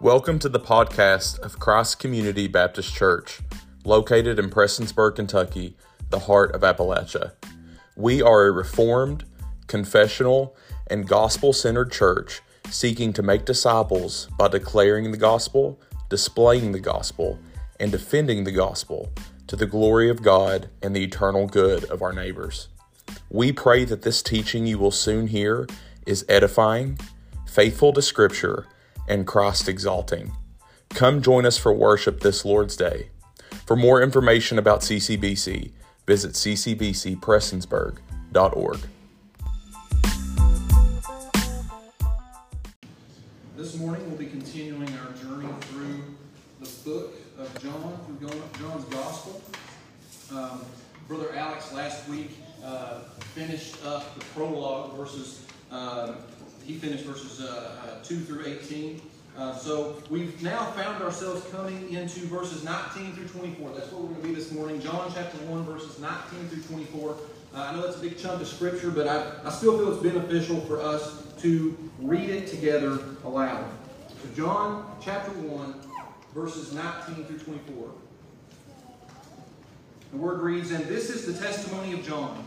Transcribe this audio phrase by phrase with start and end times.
[0.00, 3.40] Welcome to the podcast of Christ Community Baptist Church,
[3.84, 5.76] located in Prestonsburg, Kentucky,
[6.10, 7.32] the heart of Appalachia.
[7.96, 9.24] We are a reformed,
[9.66, 10.54] confessional,
[10.86, 17.40] and gospel centered church seeking to make disciples by declaring the gospel, displaying the gospel,
[17.80, 19.10] and defending the gospel
[19.48, 22.68] to the glory of God and the eternal good of our neighbors.
[23.30, 25.66] We pray that this teaching you will soon hear
[26.06, 27.00] is edifying,
[27.48, 28.64] faithful to Scripture,
[29.08, 30.32] and Christ exalting.
[30.90, 33.08] Come join us for worship this Lord's Day.
[33.66, 35.70] For more information about CCBC,
[36.06, 38.80] visit ccbcprestonsburg.org.
[43.56, 46.02] This morning we'll be continuing our journey through
[46.60, 48.28] the book of John, through
[48.58, 49.40] John's Gospel.
[50.32, 50.64] Um,
[51.08, 52.30] Brother Alex last week
[52.64, 53.00] uh,
[53.34, 56.14] finished up the prologue verses uh,
[56.68, 59.00] he finished verses uh, uh, 2 through 18.
[59.38, 63.70] Uh, so we've now found ourselves coming into verses 19 through 24.
[63.70, 64.78] That's what we're going to be this morning.
[64.78, 67.10] John chapter 1, verses 19 through 24.
[67.10, 67.16] Uh,
[67.56, 70.60] I know that's a big chunk of scripture, but I, I still feel it's beneficial
[70.62, 73.64] for us to read it together aloud.
[74.22, 75.74] So John chapter 1,
[76.34, 77.88] verses 19 through 24.
[80.10, 82.46] The word reads, And this is the testimony of John.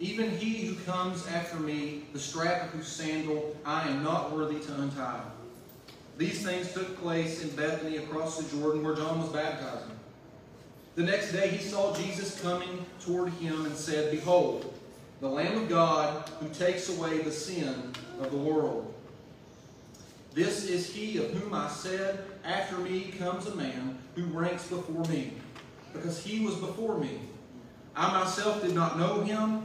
[0.00, 4.58] even he who comes after me, the strap of whose sandal I am not worthy
[4.58, 5.20] to untie.
[6.16, 9.92] These things took place in Bethany across the Jordan where John was baptizing.
[10.94, 14.72] The next day he saw Jesus coming toward him and said, Behold,
[15.20, 18.92] the Lamb of God who takes away the sin of the world.
[20.32, 25.04] This is he of whom I said, After me comes a man who ranks before
[25.04, 25.34] me,
[25.92, 27.20] because he was before me.
[27.94, 29.64] I myself did not know him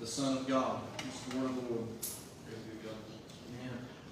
[0.00, 0.80] the Son of God.
[1.06, 1.88] It's the word of the Lord.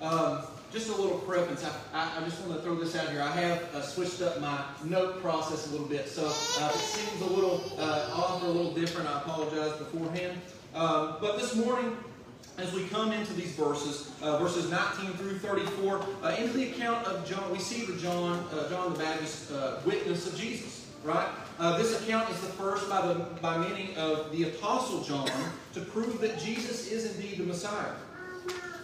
[0.00, 0.42] Um,
[0.72, 1.64] just a little preference.
[1.64, 3.22] I, I, I, just want to throw this out here.
[3.22, 6.06] I have uh, switched up my note process a little bit.
[6.08, 10.38] So uh, it seems a little uh, off or a little different, I apologize beforehand.
[10.74, 11.96] Um, but this morning,
[12.58, 17.06] as we come into these verses, uh, verses 19 through 34, uh, into the account
[17.06, 21.28] of John, we see the John, uh, John the Baptist uh, witness of Jesus, right?
[21.58, 25.30] Uh, this account is the first by, the, by many of the Apostle John
[25.72, 27.92] to prove that Jesus is indeed the Messiah.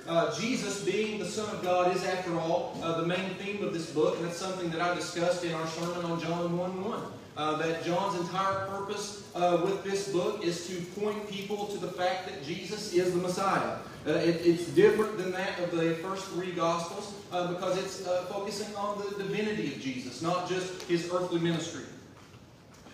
[0.09, 3.73] Uh, Jesus, being the Son of God, is, after all, uh, the main theme of
[3.73, 7.03] this book, and that's something that I discussed in our sermon on John 1 1.
[7.35, 11.89] Uh, that John's entire purpose uh, with this book is to point people to the
[11.89, 13.79] fact that Jesus is the Messiah.
[14.07, 18.75] Uh, it, it's different than that of the first three Gospels uh, because it's focusing
[18.77, 21.85] on the divinity of Jesus, not just his earthly ministry.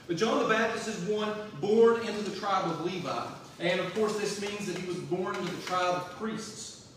[0.08, 3.26] But John the Baptist is one born into the tribe of Levi.
[3.60, 6.88] And of course, this means that he was born into the tribe of priests.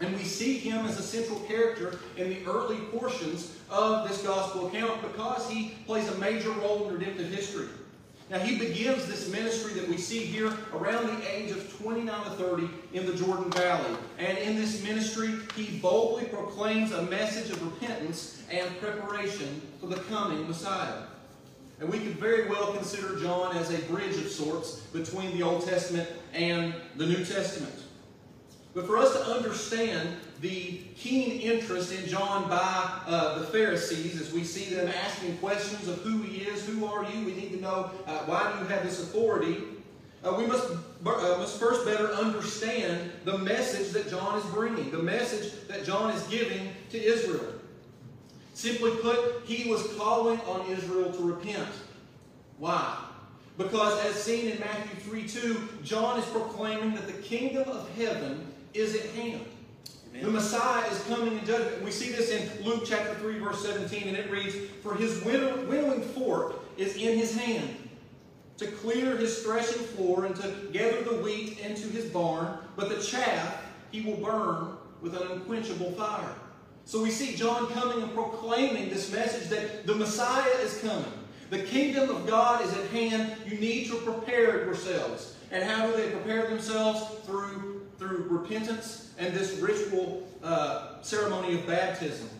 [0.00, 4.68] And we see him as a central character in the early portions of this gospel
[4.68, 7.66] account because he plays a major role in redemptive history.
[8.30, 12.30] Now, he begins this ministry that we see here around the age of 29 to
[12.30, 13.96] 30 in the Jordan Valley.
[14.18, 19.96] And in this ministry, he boldly proclaims a message of repentance and preparation for the
[20.02, 21.04] coming Messiah.
[21.80, 25.64] And we could very well consider John as a bridge of sorts between the Old
[25.64, 27.74] Testament and the New Testament.
[28.74, 34.32] But for us to understand the keen interest in John by uh, the Pharisees as
[34.32, 37.24] we see them asking questions of who he is, who are you?
[37.24, 39.58] We need to know uh, why do you have this authority?
[40.24, 45.02] Uh, we must, uh, must first better understand the message that John is bringing, the
[45.02, 47.54] message that John is giving to Israel.
[48.58, 51.68] Simply put, he was calling on Israel to repent.
[52.58, 53.04] Why?
[53.56, 58.52] Because as seen in Matthew 3 2, John is proclaiming that the kingdom of heaven
[58.74, 59.44] is at hand.
[60.10, 60.24] Amen.
[60.24, 61.84] The Messiah is coming in judgment.
[61.84, 66.02] We see this in Luke chapter 3, verse 17, and it reads, For his winnowing
[66.02, 67.76] fork is in his hand,
[68.56, 73.00] to clear his threshing floor and to gather the wheat into his barn, but the
[73.00, 73.62] chaff
[73.92, 76.34] he will burn with an unquenchable fire.
[76.88, 81.12] So we see John coming and proclaiming this message that the Messiah is coming.
[81.50, 83.36] The kingdom of God is at hand.
[83.46, 85.36] You need to prepare yourselves.
[85.50, 87.02] And how do they prepare themselves?
[87.26, 92.30] Through, through repentance and this ritual uh, ceremony of baptism.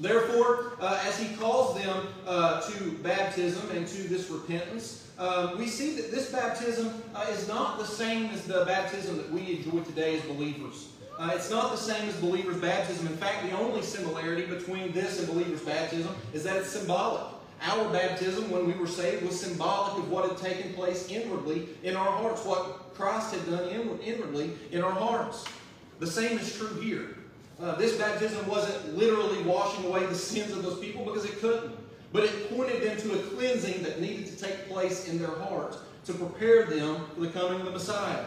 [0.00, 5.68] Therefore, uh, as he calls them uh, to baptism and to this repentance, uh, we
[5.68, 9.84] see that this baptism uh, is not the same as the baptism that we enjoy
[9.84, 10.88] today as believers.
[11.18, 13.08] Uh, it's not the same as believers' baptism.
[13.08, 17.24] In fact, the only similarity between this and believers' baptism is that it's symbolic.
[17.60, 21.96] Our baptism, when we were saved, was symbolic of what had taken place inwardly in
[21.96, 25.44] our hearts, what Christ had done inwardly in our hearts.
[25.98, 27.16] The same is true here.
[27.60, 31.76] Uh, this baptism wasn't literally washing away the sins of those people because it couldn't.
[32.12, 35.78] But it pointed them to a cleansing that needed to take place in their hearts
[36.06, 38.24] to prepare them for the coming of the Messiah.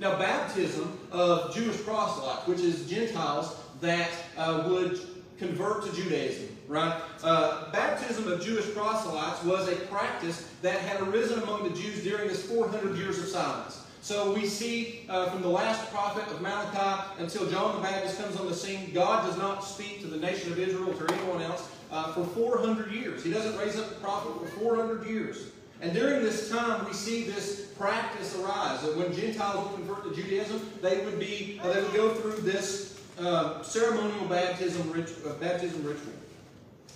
[0.00, 5.00] Now, baptism of Jewish proselytes, which is Gentiles that uh, would
[5.38, 7.00] convert to Judaism, right?
[7.22, 12.28] Uh, baptism of Jewish proselytes was a practice that had arisen among the Jews during
[12.28, 13.84] this 400 years of silence.
[14.00, 18.36] So we see uh, from the last prophet of Malachi until John the Baptist comes
[18.36, 21.42] on the scene, God does not speak to the nation of Israel or to anyone
[21.42, 23.24] else uh, for 400 years.
[23.24, 25.46] He doesn't raise up a prophet for 400 years.
[25.80, 28.82] And during this time, we see this practice arise.
[28.82, 32.40] That when Gentiles would convert to Judaism, they would be uh, they would go through
[32.42, 36.12] this uh, ceremonial baptism, uh, baptism ritual.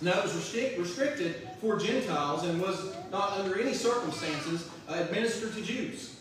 [0.01, 5.53] Now, it was restric- restricted for Gentiles and was not under any circumstances uh, administered
[5.53, 6.19] to Jews.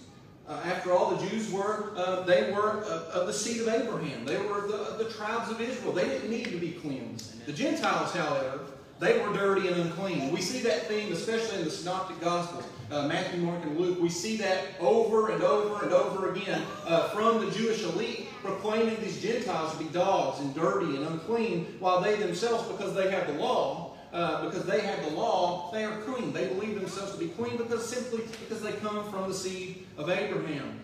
[0.48, 4.24] Uh, after all, the Jews were uh, they were of the seed of Abraham.
[4.24, 5.92] They were the, the tribes of Israel.
[5.92, 7.44] They didn't need to be cleansed.
[7.46, 8.60] The Gentiles, however,
[9.02, 10.30] they were dirty and unclean.
[10.30, 14.00] We see that theme, especially in the Synoptic Gospels, uh, Matthew, Mark, and Luke.
[14.00, 18.96] We see that over and over and over again uh, from the Jewish elite proclaiming
[19.00, 23.26] these Gentiles to be dogs and dirty and unclean, while they themselves, because they have
[23.26, 26.32] the law, uh, because they have the law, they are clean.
[26.32, 30.10] They believe themselves to be clean because simply because they come from the seed of
[30.10, 30.78] Abraham.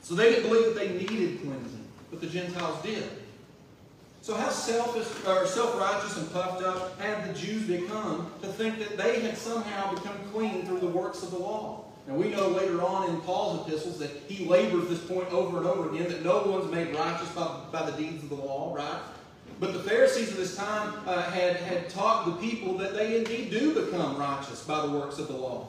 [0.00, 3.04] So they didn't believe that they needed cleansing, but the Gentiles did.
[4.26, 8.96] So how selfish or self-righteous and puffed up had the Jews become to think that
[8.96, 11.84] they had somehow become clean through the works of the law?
[12.08, 15.66] Now we know later on in Paul's epistles that he labors this point over and
[15.68, 19.00] over again that no one's made righteous by, by the deeds of the law, right?
[19.60, 23.52] But the Pharisees of this time uh, had, had taught the people that they indeed
[23.52, 25.68] do become righteous by the works of the law.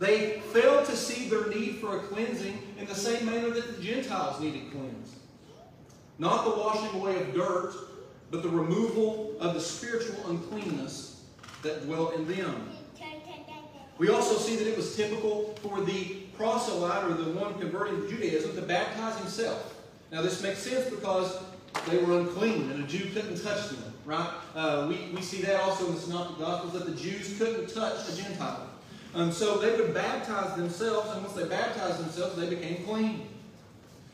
[0.00, 3.80] They failed to see their need for a cleansing in the same manner that the
[3.80, 5.21] Gentiles needed cleansed.
[6.22, 7.74] Not the washing away of dirt,
[8.30, 11.20] but the removal of the spiritual uncleanness
[11.62, 12.70] that dwelt in them.
[13.98, 18.08] We also see that it was typical for the proselyte or the one converting to
[18.08, 19.74] Judaism to baptize himself.
[20.12, 21.42] Now, this makes sense because
[21.88, 24.32] they were unclean and a Jew couldn't touch them, right?
[24.54, 28.08] Uh, we, we see that also in the Synoptic Gospels that the Jews couldn't touch
[28.08, 28.68] a Gentile.
[29.16, 33.26] Um, so they would baptize themselves, and once they baptized themselves, they became clean.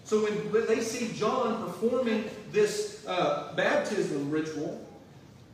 [0.08, 4.82] So when they see John performing this uh, baptism ritual,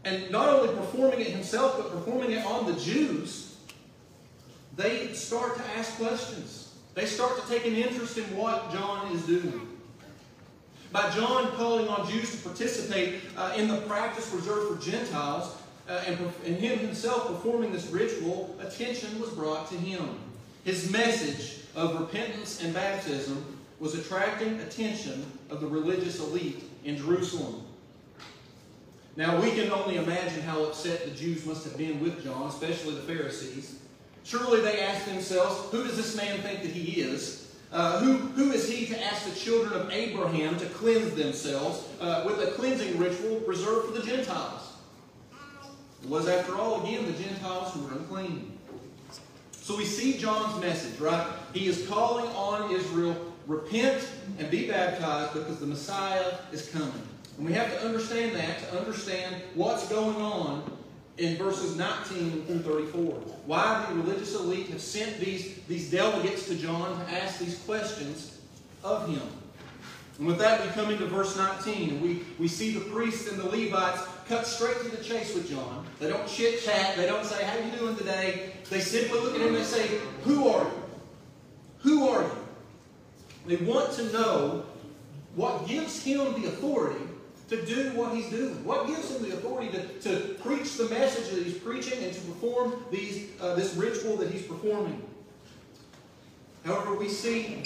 [0.04, 3.56] and not only performing it himself, but performing it on the Jews,
[4.76, 6.72] they start to ask questions.
[6.94, 9.76] They start to take an interest in what John is doing.
[10.92, 15.52] By John calling on Jews to participate uh, in the practice reserved for Gentiles,
[15.88, 20.16] uh, and, and him himself performing this ritual, attention was brought to him.
[20.62, 27.64] His message of repentance and baptism was attracting attention of the religious elite in Jerusalem.
[29.16, 32.94] Now, we can only imagine how upset the Jews must have been with John, especially
[32.94, 33.78] the Pharisees.
[34.24, 37.54] Surely they asked themselves, Who does this man think that he is?
[37.70, 42.22] Uh, who, who is he to ask the children of Abraham to cleanse themselves uh,
[42.24, 44.72] with a cleansing ritual reserved for the Gentiles?
[46.02, 48.58] It was, after all, again, the Gentiles who were unclean.
[49.52, 51.26] So we see John's message, right?
[51.52, 53.16] He is calling on Israel
[53.46, 54.08] repent
[54.38, 56.92] and be baptized because the Messiah is coming.
[57.36, 60.70] And we have to understand that to understand what's going on
[61.18, 63.14] in verses 19 through 34.
[63.46, 68.40] Why the religious elite have sent these, these delegates to John to ask these questions
[68.82, 69.22] of him.
[70.18, 73.38] And with that, we come into verse 19, and we, we see the priests and
[73.38, 75.84] the Levites cut straight to the chase with John.
[75.98, 76.96] They don't chit chat.
[76.96, 78.52] They don't say, How you doing today?
[78.70, 80.83] They simply look at him and they say, Who are you?
[83.46, 84.64] They want to know
[85.34, 87.04] what gives him the authority
[87.48, 88.64] to do what he's doing.
[88.64, 92.20] What gives him the authority to, to preach the message that he's preaching and to
[92.22, 95.02] perform these, uh, this ritual that he's performing.
[96.64, 97.62] However, we see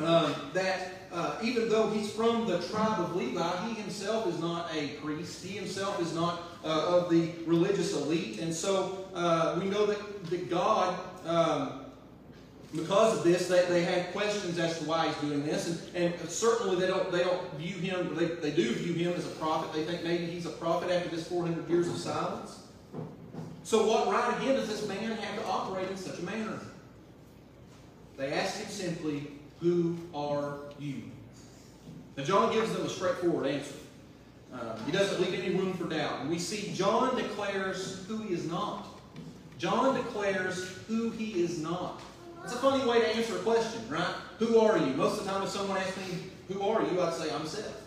[0.00, 4.68] uh, that uh, even though he's from the tribe of Levi, he himself is not
[4.74, 5.44] a priest.
[5.44, 8.40] He himself is not uh, of the religious elite.
[8.40, 11.85] And so uh, we know that, that God, um,
[12.74, 15.88] because of this, they, they have questions as to why he's doing this.
[15.94, 19.26] And, and certainly they don't, they don't view him, they, they do view him as
[19.26, 19.72] a prophet.
[19.72, 22.60] They think maybe he's a prophet after this 400 years of silence.
[23.62, 26.60] So what right again does this man have to operate in such a manner?
[28.16, 29.28] They ask him simply,
[29.60, 31.02] Who are you?
[32.16, 33.74] Now, John gives them a straightforward answer.
[34.52, 36.20] Um, he doesn't leave any room for doubt.
[36.20, 38.86] And we see John declares who he is not.
[39.58, 42.00] John declares who he is not.
[42.46, 44.14] It's a funny way to answer a question, right?
[44.38, 44.94] Who are you?
[44.94, 47.02] Most of the time, if someone asks me, Who are you?
[47.02, 47.82] I'd say, I'm Seth.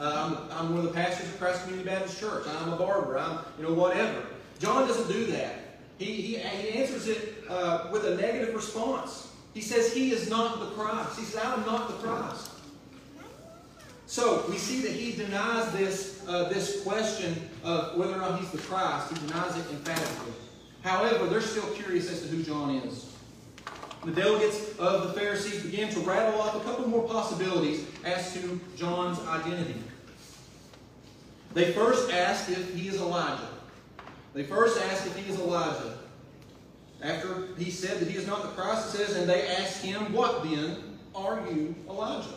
[0.00, 2.44] Uh, I'm, I'm one of the pastors of Christ Community Baptist Church.
[2.48, 3.16] I'm a barber.
[3.16, 4.26] I'm, you know, whatever.
[4.58, 5.60] John doesn't do that.
[5.98, 9.28] He, he, he answers it uh, with a negative response.
[9.54, 11.16] He says he is not the Christ.
[11.16, 12.50] He says, I am not the Christ.
[14.06, 18.50] So we see that he denies this, uh, this question of whether or not he's
[18.50, 19.12] the Christ.
[19.12, 20.32] He denies it emphatically.
[20.82, 23.09] However, they're still curious as to who John is.
[24.04, 28.58] The delegates of the Pharisees began to rattle off a couple more possibilities as to
[28.76, 29.74] John's identity.
[31.52, 33.48] They first asked if he is Elijah.
[34.32, 35.98] They first asked if he is Elijah.
[37.02, 40.12] After he said that he is not the Christ, it says, and they asked him,
[40.12, 42.28] What then are you, Elijah?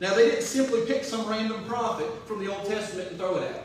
[0.00, 3.44] Now, they didn't simply pick some random prophet from the Old Testament and throw it
[3.44, 3.64] at him.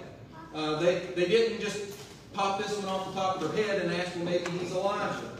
[0.53, 1.97] Uh, they, they didn't just
[2.33, 5.38] pop this one off the top of their head and ask, Well, maybe he's Elijah.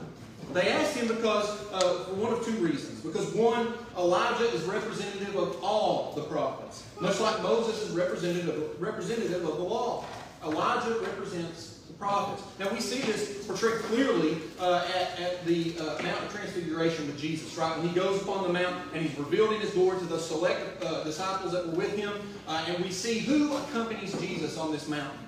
[0.53, 3.01] They asked him because, uh, for one of two reasons.
[3.01, 9.48] Because one, Elijah is representative of all the prophets, much like Moses is representative, representative
[9.48, 10.05] of the law.
[10.43, 12.41] Elijah represents the prophets.
[12.60, 17.19] Now we see this portrayed clearly uh, at, at, the uh, Mount of Transfiguration with
[17.19, 17.77] Jesus, right?
[17.77, 21.03] When he goes upon the mount and he's revealing his glory to the select uh,
[21.03, 22.12] disciples that were with him,
[22.48, 25.19] uh, and we see who accompanies Jesus on this mountain.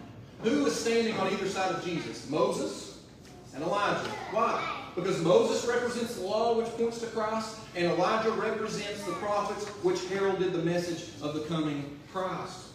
[0.43, 2.27] Who is standing on either side of Jesus?
[2.27, 2.97] Moses
[3.53, 4.09] and Elijah.
[4.31, 4.80] Why?
[4.95, 10.05] Because Moses represents the law which points to Christ, and Elijah represents the prophets which
[10.07, 12.67] heralded the message of the coming Christ.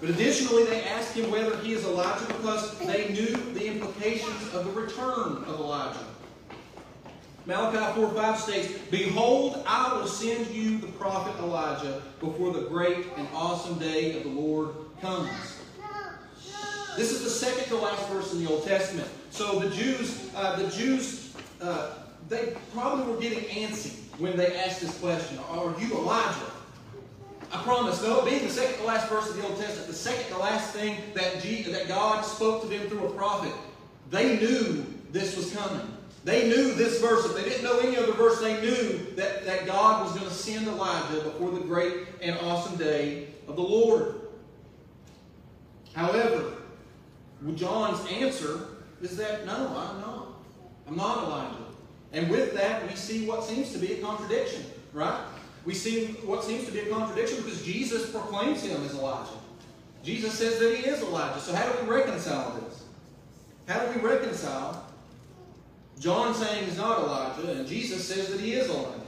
[0.00, 4.64] But additionally, they ask him whether he is Elijah because they knew the implications of
[4.64, 6.04] the return of Elijah.
[7.44, 13.06] Malachi 4 5 states, Behold, I will send you the prophet Elijah before the great
[13.16, 15.61] and awesome day of the Lord comes.
[16.96, 19.08] This is the second to last verse in the Old Testament.
[19.30, 21.94] So the Jews, uh, the Jews, uh,
[22.28, 26.52] they probably were getting antsy when they asked this question Are you Elijah?
[27.50, 30.32] I promise, though, being the second to last verse of the Old Testament, the second
[30.32, 33.52] to last thing that, Jesus, that God spoke to them through a prophet,
[34.10, 35.86] they knew this was coming.
[36.24, 37.26] They knew this verse.
[37.26, 40.34] If they didn't know any other verse, they knew that, that God was going to
[40.34, 44.20] send Elijah before the great and awesome day of the Lord.
[45.94, 46.54] However,
[47.54, 48.60] John's answer
[49.00, 50.28] is that no, I'm not.
[50.86, 51.56] I'm not Elijah.
[52.12, 55.24] And with that, we see what seems to be a contradiction, right?
[55.64, 59.30] we see what seems to be a contradiction because Jesus proclaims him as Elijah.
[60.02, 61.40] Jesus says that he is Elijah.
[61.40, 62.84] So how do we reconcile this?
[63.68, 64.84] How do we reconcile
[66.00, 69.00] John saying he's not Elijah and Jesus says that he is Elijah?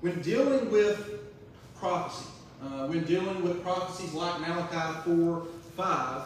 [0.00, 1.20] When dealing with
[1.76, 2.28] prophecy,
[2.62, 5.46] uh, when dealing with prophecies like Malachi 4
[5.76, 6.22] 5,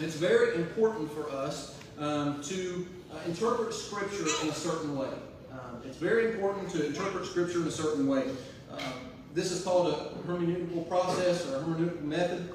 [0.00, 5.08] it's very important for us um, to uh, interpret Scripture in a certain way.
[5.52, 8.24] Um, it's very important to interpret Scripture in a certain way.
[8.70, 8.92] Um,
[9.34, 12.52] this is called a hermeneutical process or a hermeneutical method.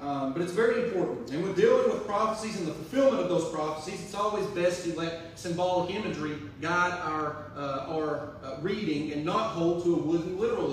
[0.00, 1.30] Um, but it's very important.
[1.30, 4.96] And when dealing with prophecies and the fulfillment of those prophecies, it's always best to
[4.96, 10.38] let symbolic imagery guide our, uh, our uh, reading and not hold to a wooden
[10.38, 10.69] literalism.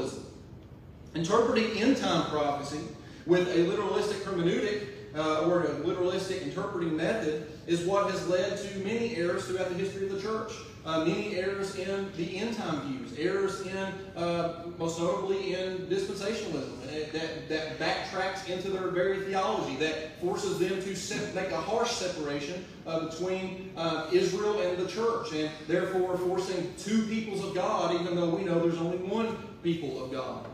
[1.18, 2.82] Interpreting end time prophecy
[3.26, 4.84] with a literalistic hermeneutic
[5.16, 9.74] uh, or a literalistic interpreting method is what has led to many errors throughout the
[9.74, 10.52] history of the church.
[10.86, 13.76] Uh, many errors in the end time views, errors in,
[14.16, 20.60] uh, most notably in dispensationalism, uh, that, that backtracks into their very theology, that forces
[20.60, 26.16] them to make a harsh separation uh, between uh, Israel and the church, and therefore
[26.16, 30.46] forcing two peoples of God, even though we know there's only one people of God.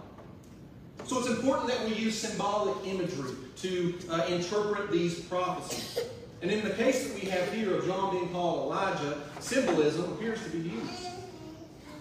[1.05, 5.99] So it's important that we use symbolic imagery to uh, interpret these prophecies.
[6.41, 10.43] And in the case that we have here of John being called Elijah, symbolism appears
[10.43, 11.07] to be used.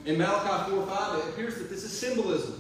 [0.05, 2.59] In Malachi 4 5, it appears that this is symbolism.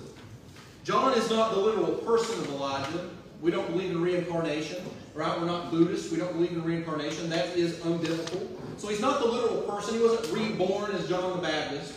[0.84, 3.10] John is not the literal person of Elijah.
[3.40, 4.84] We don't believe in reincarnation,
[5.14, 5.38] right?
[5.38, 6.12] We're not Buddhists.
[6.12, 7.28] We don't believe in reincarnation.
[7.30, 8.46] That is unbiblical.
[8.78, 9.94] So he's not the literal person.
[9.94, 11.94] He wasn't reborn as John the Baptist.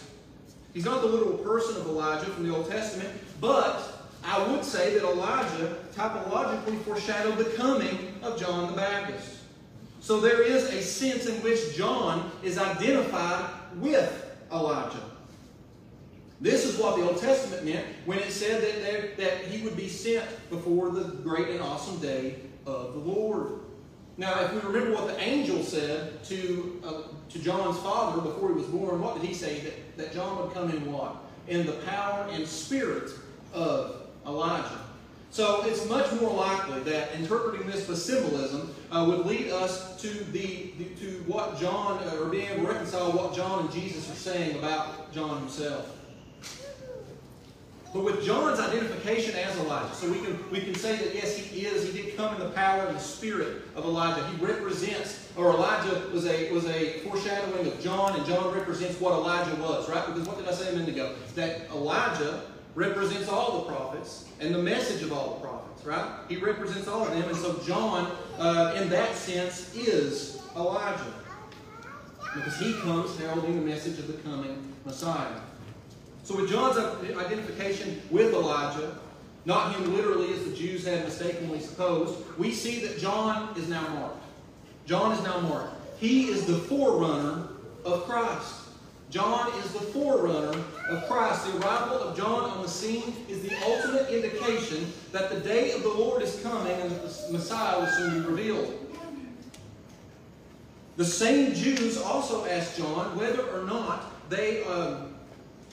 [0.74, 3.10] He's not the literal person of Elijah from the Old Testament,
[3.40, 3.95] but
[4.26, 9.38] I would say that Elijah typologically foreshadowed the coming of John the Baptist.
[10.00, 15.04] So there is a sense in which John is identified with Elijah.
[16.42, 19.78] This is what the Old Testament meant when it said that, there, that he would
[19.78, 23.60] be sent before the great and awesome day of the Lord.
[24.18, 28.56] Now, if we remember what the angel said to, uh, to John's father before he
[28.56, 29.60] was born, what did he say?
[29.60, 31.16] That, that John would come in what?
[31.48, 33.12] In the power and spirit
[33.54, 34.80] of Elijah.
[35.32, 40.08] So it's much more likely that interpreting this with symbolism uh, would lead us to
[40.08, 44.10] the, the, to what John, uh, or being able to reconcile what John and Jesus
[44.10, 45.92] are saying about John himself.
[47.94, 51.66] But with John's identification as Elijah, so we can, we can say that yes, he
[51.66, 54.26] is, he did come in the power and the spirit of Elijah.
[54.28, 59.14] He represents, or Elijah was a, was a foreshadowing of John, and John represents what
[59.14, 60.06] Elijah was, right?
[60.06, 61.16] Because what did I say a minute ago?
[61.36, 62.42] That Elijah
[62.76, 66.20] represents all the prophets and the message of all the prophets, right?
[66.28, 71.14] He represents all of them, and so John, uh, in that sense, is Elijah.
[72.36, 75.40] Because he comes heralding the message of the coming Messiah.
[76.24, 78.98] So with John's identification with Elijah,
[79.46, 83.88] not him literally as the Jews had mistakenly supposed, we see that John is now
[83.90, 84.24] marked.
[84.86, 85.76] John is now marked.
[85.98, 87.48] He is the forerunner
[87.86, 88.65] of Christ.
[89.16, 91.46] John is the forerunner of Christ.
[91.46, 95.84] The arrival of John on the scene is the ultimate indication that the day of
[95.84, 98.78] the Lord is coming and that the Messiah will soon be revealed.
[100.98, 105.04] The same Jews also asked John whether or not they, uh,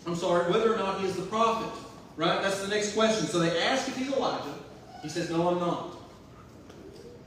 [0.07, 1.73] I'm sorry, whether or not he is the prophet.
[2.17, 2.41] Right?
[2.43, 3.27] That's the next question.
[3.27, 4.55] So they ask if he's Elijah.
[5.03, 5.97] He says, No, I'm not.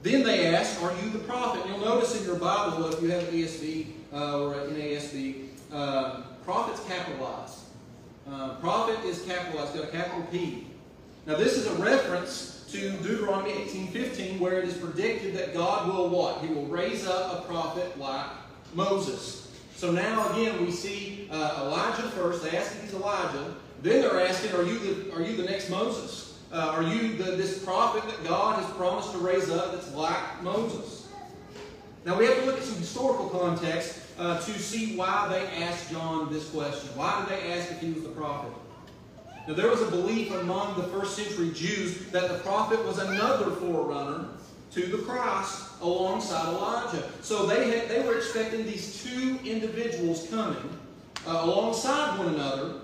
[0.02, 1.66] Then they ask, Are you the prophet?
[1.66, 5.45] And you'll notice in your Bible, if you have an ESV uh, or an NASB,
[5.76, 7.60] uh, prophet's capitalized.
[8.30, 10.68] Uh, prophet is capitalized, got a capital P.
[11.28, 16.10] Now this is a reference to Deuteronomy 18:15, where it is predicted that God will
[16.10, 16.42] what?
[16.42, 18.28] He will raise up a prophet like
[18.74, 19.52] Moses.
[19.76, 22.44] So now again we see uh, Elijah first.
[22.44, 23.56] They ask if he's Elijah.
[23.82, 26.40] Then they're asking, are you the, are you the next Moses?
[26.52, 30.42] Uh, are you the, this prophet that God has promised to raise up that's like
[30.42, 31.08] Moses?
[32.06, 35.92] Now we have to look at some historical context uh, to see why they asked
[35.92, 36.90] John this question.
[36.96, 38.52] Why did they ask if he was the prophet?
[39.48, 43.52] Now, there was a belief among the first century Jews that the prophet was another
[43.52, 44.30] forerunner
[44.72, 47.04] to the Christ alongside Elijah.
[47.22, 50.78] So they, had, they were expecting these two individuals coming
[51.28, 52.76] uh, alongside one another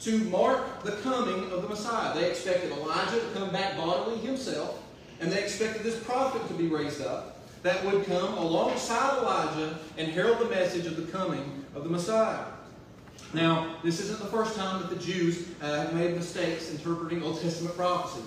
[0.00, 2.14] to mark the coming of the Messiah.
[2.14, 4.82] They expected Elijah to come back bodily himself,
[5.20, 7.29] and they expected this prophet to be raised up
[7.62, 12.44] that would come alongside Elijah and herald the message of the coming of the Messiah.
[13.32, 17.40] Now, this isn't the first time that the Jews uh, have made mistakes interpreting Old
[17.40, 18.24] Testament prophecy.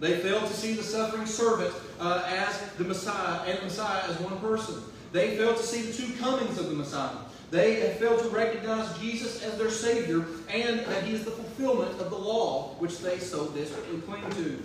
[0.00, 4.18] They failed to see the suffering servant uh, as the Messiah and the Messiah as
[4.20, 4.82] one person.
[5.12, 7.16] They failed to see the two comings of the Messiah.
[7.52, 12.00] They have failed to recognize Jesus as their Savior and that He is the fulfillment
[12.00, 14.60] of the law which they so desperately cling to.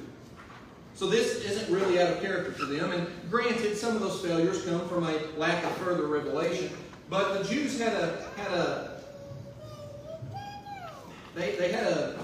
[0.99, 2.91] So this isn't really out of character for them.
[2.91, 6.71] And granted, some of those failures come from a lack of further revelation.
[7.09, 9.01] But the Jews had a had a
[11.35, 12.19] they, they had a,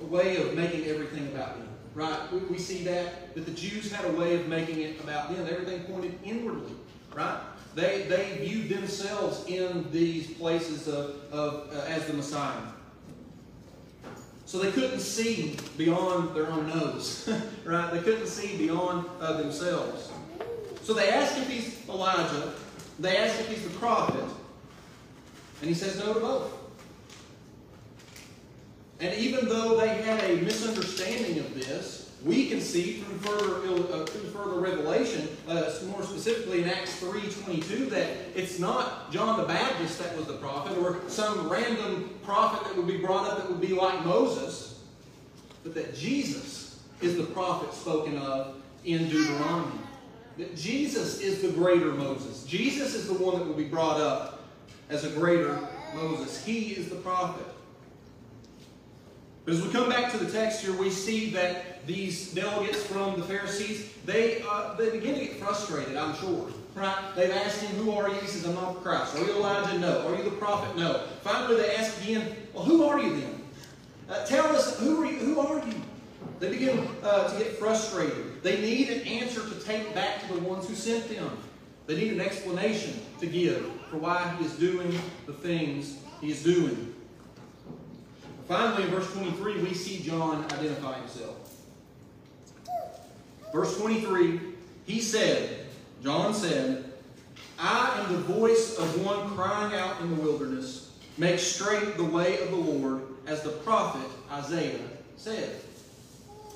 [0.00, 1.68] a way of making everything about them.
[1.94, 2.32] Right?
[2.32, 5.46] We, we see that that the Jews had a way of making it about them.
[5.46, 6.74] Everything pointed inwardly.
[7.14, 7.38] Right?
[7.74, 12.62] They they viewed themselves in these places of, of uh, as the Messiah.
[14.54, 17.28] So they couldn't see beyond their own nose,
[17.64, 17.92] right?
[17.92, 20.12] They couldn't see beyond uh, themselves.
[20.84, 22.52] So they ask if he's Elijah.
[23.00, 24.22] They ask if he's the prophet.
[25.60, 26.56] And he says no to both.
[29.00, 34.06] And even though they had a misunderstanding of this, we can see through further uh,
[34.06, 39.98] through further revelation, uh, more specifically in Acts 3:22, that it's not John the Baptist
[39.98, 43.60] that was the prophet, or some random prophet that would be brought up that would
[43.60, 44.80] be like Moses,
[45.62, 49.78] but that Jesus is the prophet spoken of in Deuteronomy.
[50.38, 52.44] That Jesus is the greater Moses.
[52.44, 54.42] Jesus is the one that will be brought up
[54.88, 55.60] as a greater
[55.94, 56.44] Moses.
[56.44, 57.46] He is the prophet.
[59.44, 63.18] But as we come back to the text here, we see that these delegates from
[63.18, 66.50] the Pharisees, they, uh, they begin to get frustrated, I'm sure.
[66.74, 67.12] Right?
[67.14, 68.14] They've asked him, Who are you?
[68.16, 69.16] He says, I'm not the Christ.
[69.16, 69.78] Are you Elijah?
[69.78, 70.06] No.
[70.08, 70.76] Are you the prophet?
[70.76, 71.06] No.
[71.22, 73.42] Finally, they ask again, Well, who are you then?
[74.08, 75.18] Uh, tell us, who are you?
[75.18, 75.74] Who are you?
[76.40, 78.42] They begin uh, to get frustrated.
[78.42, 81.38] They need an answer to take back to the ones who sent them.
[81.86, 86.42] They need an explanation to give for why he is doing the things he is
[86.42, 86.94] doing.
[88.48, 91.43] Finally, in verse 23, we see John identify himself.
[93.54, 94.40] Verse 23,
[94.84, 95.66] he said,
[96.02, 96.92] John said,
[97.56, 102.40] I am the voice of one crying out in the wilderness, make straight the way
[102.40, 104.80] of the Lord, as the prophet Isaiah
[105.16, 105.54] said.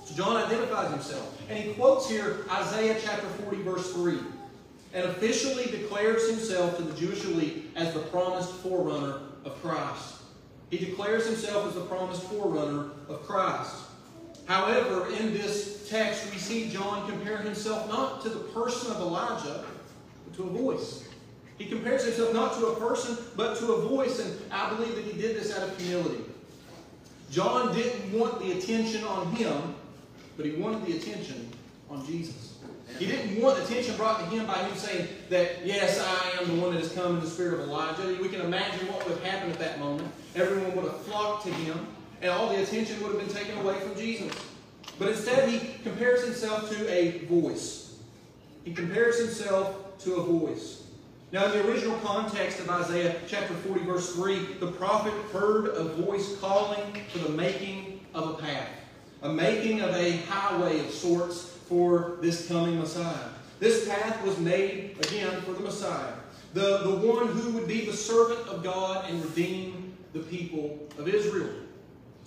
[0.07, 1.41] So John identifies himself.
[1.49, 4.19] And he quotes here Isaiah chapter 40, verse 3,
[4.93, 10.17] and officially declares himself to the Jewish elite as the promised forerunner of Christ.
[10.71, 13.85] He declares himself as the promised forerunner of Christ.
[14.49, 19.67] However, in this text, we see John compare himself not to the person of Elijah,
[20.25, 21.07] but to a voice.
[21.59, 25.05] He compares himself not to a person, but to a voice, and I believe that
[25.05, 26.25] he did this out of humility.
[27.31, 29.75] John didn't want the attention on him,
[30.39, 31.51] but he wanted the attention
[31.91, 32.59] on Jesus.
[32.99, 36.63] He didn't want attention brought to him by him saying that, yes, I am the
[36.63, 38.17] one that has come in the spirit of Elijah.
[38.23, 40.11] We can imagine what would have happened at that moment.
[40.35, 41.87] Everyone would have flocked to him,
[42.21, 44.33] and all the attention would have been taken away from Jesus.
[44.99, 47.99] But instead, he compares himself to a voice.
[48.65, 50.83] He compares himself to a voice.
[51.31, 55.85] Now, in the original context of Isaiah chapter 40, verse 3, the prophet heard a
[55.85, 58.69] voice calling for the making of a path,
[59.23, 63.29] a making of a highway of sorts for this coming Messiah.
[63.61, 66.15] This path was made, again, for the Messiah,
[66.55, 71.09] the, the one who would be the servant of God and redeem the people of
[71.09, 71.51] Israel.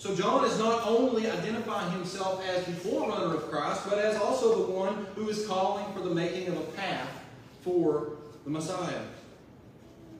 [0.02, 4.66] So John is not only identifying himself as the forerunner of Christ, but as also
[4.66, 7.08] the one who is calling for the making of a path
[7.62, 9.04] for the Messiah.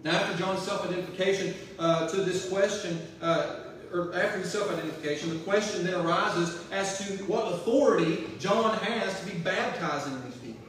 [0.04, 3.56] Now, after John's self-identification uh, to this question, uh,
[3.92, 9.26] or after his self-identification, the question then arises as to what authority John has to
[9.26, 10.68] be baptizing these people.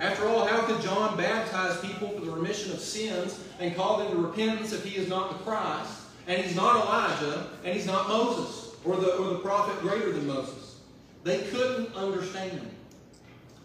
[0.00, 4.10] After all, how could John baptize people for the remission of sins and call them
[4.10, 5.92] to repentance if he is not the Christ,
[6.28, 10.26] and he's not Elijah, and he's not Moses, or the, or the prophet greater than
[10.26, 10.76] Moses?
[11.24, 12.70] They couldn't understand.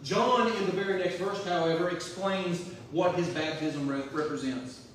[0.04, 4.88] John, in the very next verse, however, explains what his baptism re- represents.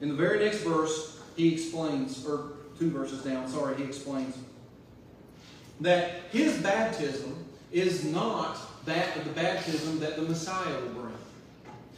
[0.00, 4.36] In the very next verse, he explains, or two verses down, sorry, he explains
[5.80, 11.05] that his baptism is not that of the baptism that the Messiah will bring.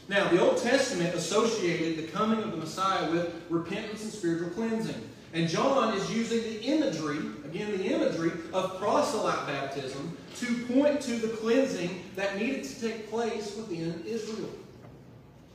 [0.09, 5.09] Now, the Old Testament associated the coming of the Messiah with repentance and spiritual cleansing.
[5.35, 11.17] And John is using the imagery, again, the imagery of proselyte baptism to point to
[11.17, 14.49] the cleansing that needed to take place within Israel.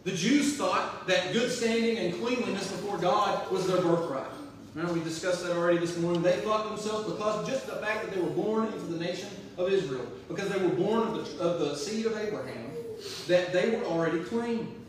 [0.04, 4.28] The Jews thought that good standing and cleanliness before God was their birthright.
[4.76, 6.22] Remember, we discussed that already this morning.
[6.22, 9.72] They thought themselves, because just the fact that they were born into the nation of
[9.72, 12.72] Israel, because they were born of the, of the seed of Abraham,
[13.28, 14.86] that they were already clean.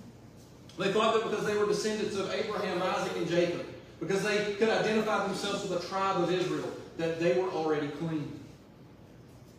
[0.79, 3.67] They thought that because they were descendants of Abraham, Isaac, and Jacob,
[4.01, 8.41] because they could identify themselves with the tribe of Israel, that they were already clean.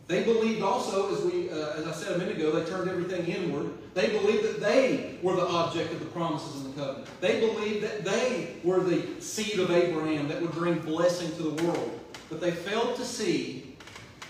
[0.08, 3.26] They believed also, as we, uh, as I said a minute ago, they turned everything
[3.26, 3.72] inward.
[3.94, 7.08] They believed that they were the object of the promises in the covenant.
[7.20, 11.64] They believed that they were the seed of Abraham that would bring blessing to the
[11.64, 11.98] world.
[12.28, 13.76] But they failed to see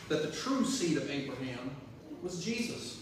[0.08, 1.70] that the true seed of Abraham
[2.22, 2.95] was Jesus.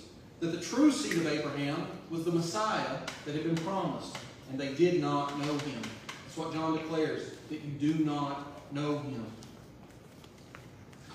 [0.45, 4.15] That the true seed of Abraham was the Messiah that had been promised.
[4.51, 5.81] And they did not know him.
[6.27, 9.25] That's what John declares, that you do not know him.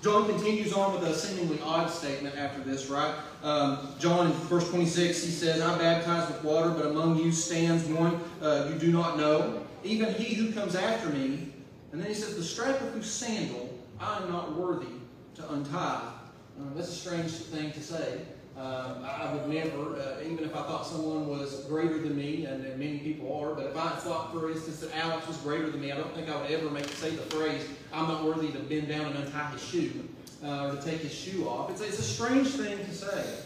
[0.01, 3.13] John continues on with a seemingly odd statement after this, right?
[3.43, 7.83] Um, John, in verse 26, he says, I baptize with water, but among you stands
[7.85, 11.53] one uh, you do not know, even he who comes after me.
[11.91, 14.87] And then he says, The strap of whose sandal I am not worthy
[15.35, 16.13] to untie.
[16.59, 18.21] Uh, that's a strange thing to say.
[18.60, 22.65] Um, I would never, uh, even if I thought someone was greater than me, and,
[22.65, 25.80] and many people are, but if I thought, for instance, that Alex was greater than
[25.80, 28.60] me, I don't think I would ever make say the phrase, I'm not worthy to
[28.60, 30.10] bend down and untie his shoe,
[30.43, 31.72] uh, or to take his shoe off.
[31.72, 33.43] It's, it's a strange thing to say.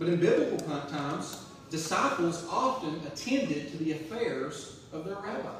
[0.00, 5.54] But in biblical times, disciples often attended to the affairs of their rabbi.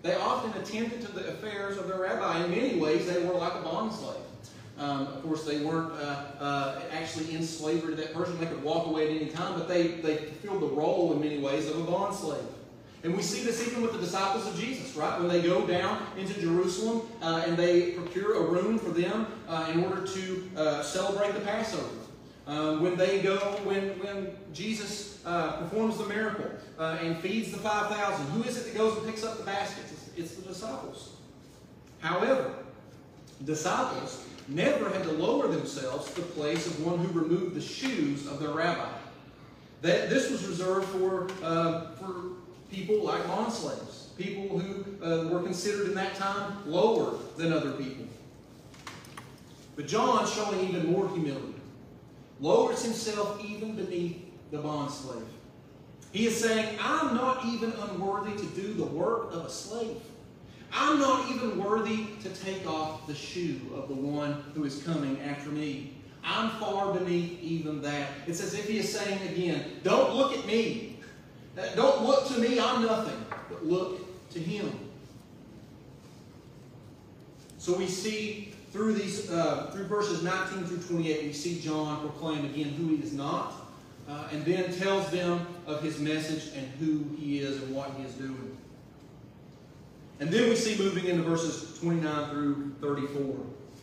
[0.00, 2.44] They often attended to the affairs of their rabbi.
[2.44, 4.16] In many ways, they were like a bond slave.
[4.80, 8.40] Um, of course, they weren't uh, uh, actually in slavery to that person.
[8.40, 11.38] They could walk away at any time, but they, they fulfilled the role in many
[11.38, 12.40] ways of a bond slave.
[13.04, 15.18] And we see this even with the disciples of Jesus, right?
[15.18, 19.70] When they go down into Jerusalem uh, and they procure a room for them uh,
[19.72, 21.84] in order to uh, celebrate the Passover.
[22.46, 28.26] Um, when they go, when, when Jesus uh, performs the miracle and feeds the 5,000,
[28.28, 29.92] who is it that goes and picks up the baskets?
[29.92, 31.16] It's, it's the disciples.
[32.00, 32.54] However,
[33.44, 38.26] disciples never had to lower themselves to the place of one who removed the shoes
[38.26, 38.90] of their rabbi.
[39.82, 42.14] That this was reserved for, uh, for
[42.70, 47.72] people like bond slaves, people who uh, were considered in that time lower than other
[47.72, 48.06] people.
[49.76, 51.54] But John, showing even more humility,
[52.40, 54.18] lowers himself even beneath
[54.50, 55.24] the bond slave.
[56.12, 59.96] He is saying, I'm not even unworthy to do the work of a slave.
[60.72, 65.20] I'm not even worthy to take off the shoe of the one who is coming
[65.20, 65.94] after me.
[66.22, 68.08] I'm far beneath even that.
[68.26, 70.98] It's as if he is saying again, don't look at me.
[71.74, 73.24] Don't look to me, I'm nothing.
[73.48, 74.70] But look to him.
[77.58, 82.44] So we see through these, uh, through verses 19 through 28, we see John proclaim
[82.44, 83.52] again who he is not,
[84.08, 88.04] uh, and then tells them of his message and who he is and what he
[88.04, 88.49] is doing.
[90.20, 93.36] And then we see moving into verses 29 through 34.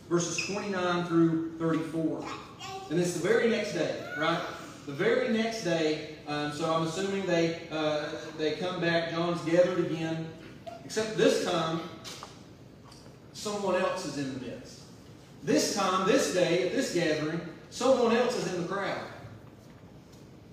[0.08, 2.24] Verses 29 through 34.
[2.90, 4.40] And it's the very next day, right?
[4.86, 9.84] The very next day, um, so I'm assuming they, uh, they come back, John's gathered
[9.84, 10.28] again,
[10.84, 11.80] except this time,
[13.32, 14.82] someone else is in the midst.
[15.42, 19.06] This time, this day, at this gathering, someone else is in the crowd.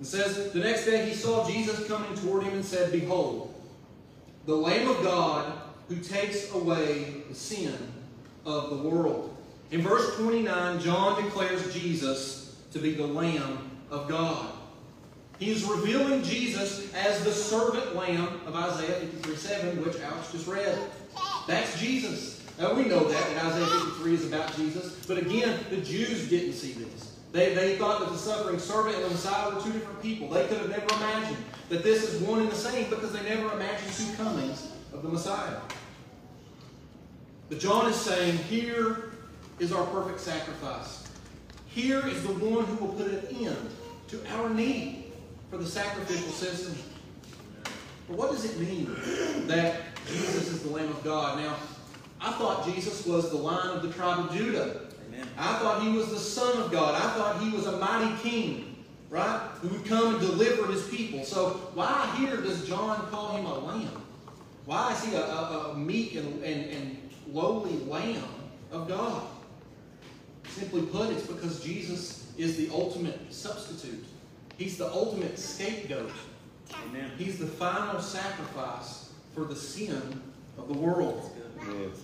[0.02, 3.54] It says, The next day he saw Jesus coming toward him and said, Behold,
[4.45, 5.54] the Lamb of God
[5.88, 7.78] who takes away the sin
[8.45, 9.36] of the world.
[9.71, 14.52] In verse 29, John declares Jesus to be the Lamb of God.
[15.39, 20.48] He is revealing Jesus as the servant lamb of Isaiah 53 7, which Alex just
[20.48, 20.78] read.
[21.45, 22.41] That's Jesus.
[22.58, 25.06] Now we know that, that Isaiah 53 is about Jesus.
[25.06, 27.17] But again, the Jews didn't see this.
[27.34, 30.30] They, they thought that the suffering servant and the Messiah were two different people.
[30.30, 33.52] They could have never imagined that this is one and the same because they never
[33.54, 35.60] imagined two comings of the Messiah.
[37.49, 39.12] But John is saying, here
[39.60, 41.08] is our perfect sacrifice.
[41.67, 43.69] Here is the one who will put an end
[44.08, 45.12] to our need
[45.51, 46.75] for the sacrificial system.
[48.08, 48.95] But what does it mean
[49.47, 51.39] that Jesus is the Lamb of God?
[51.39, 51.55] Now,
[52.21, 54.81] I thought Jesus was the line of the tribe of Judah.
[55.08, 55.27] Amen.
[55.38, 56.95] I thought he was the Son of God.
[56.95, 59.39] I thought he was a mighty king, right?
[59.62, 61.25] Who would come and deliver his people.
[61.25, 64.04] So why here does John call him a lamb?
[64.65, 68.23] Why is he a, a, a meek and, and, and lowly lamb
[68.71, 69.23] of God?
[70.49, 74.06] Simply put, it's because Jesus is the ultimate substitute.
[74.58, 76.12] He's the ultimate scapegoat.
[76.88, 77.12] Amen.
[77.17, 80.21] He's the final sacrifice for the sin
[80.58, 81.32] of the world.
[81.60, 81.97] Yes.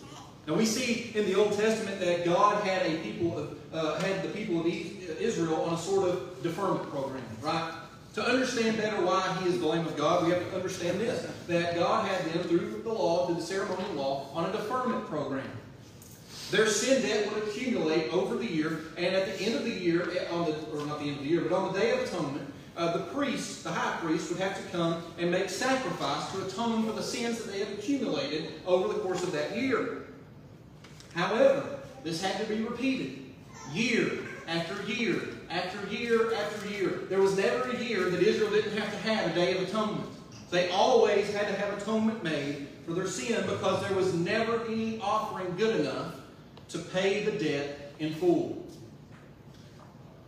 [0.47, 4.23] Now we see in the Old Testament that God had a people of, uh, had
[4.23, 7.73] the people of Israel on a sort of deferment program, right?
[8.13, 11.25] To understand better why He is the Lamb of God, we have to understand this:
[11.47, 15.49] that God had them through the law, through the ceremonial law, on a deferment program.
[16.49, 20.11] Their sin debt would accumulate over the year, and at the end of the year,
[20.11, 21.99] eh, on the or not the end of the year, but on the Day of
[21.99, 26.45] Atonement, uh, the priest, the high priest, would have to come and make sacrifice to
[26.45, 30.07] atone for the sins that they had accumulated over the course of that year.
[31.13, 33.19] However, this had to be repeated
[33.73, 34.11] year
[34.47, 37.01] after year after year after year.
[37.09, 40.09] There was never a year that Israel didn't have to have a day of atonement.
[40.49, 44.99] They always had to have atonement made for their sin because there was never any
[45.01, 46.15] offering good enough
[46.69, 48.65] to pay the debt in full.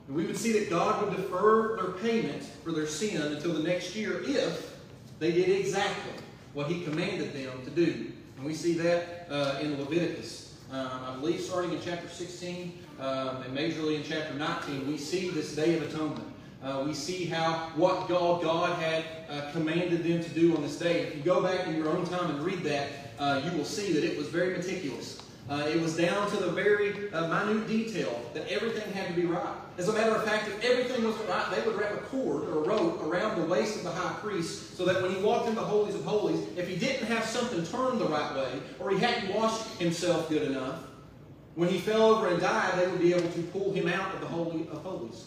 [0.07, 3.63] And we would see that God would defer their payment for their sin until the
[3.63, 4.77] next year if
[5.19, 6.13] they did exactly
[6.53, 8.12] what He commanded them to do.
[8.38, 10.55] And we see that uh, in Leviticus.
[10.71, 15.29] Um, I believe starting in chapter 16 um, and majorly in chapter 19, we see
[15.29, 16.27] this Day of Atonement.
[16.63, 20.77] Uh, we see how what God, God had uh, commanded them to do on this
[20.77, 21.01] day.
[21.01, 22.88] If you go back in your own time and read that,
[23.19, 25.21] uh, you will see that it was very meticulous.
[25.49, 29.25] Uh, it was down to the very uh, minute detail that everything had to be
[29.25, 29.56] right.
[29.77, 32.63] As a matter of fact, if everything was right, they would wrap a cord or
[32.63, 35.60] a rope around the waist of the high priest so that when he walked into
[35.60, 38.99] the holies of holies, if he didn't have something turned the right way or he
[38.99, 40.79] hadn't washed himself good enough,
[41.56, 44.22] when he fell over and died, they would be able to pull him out of
[44.22, 45.26] the holy of holies.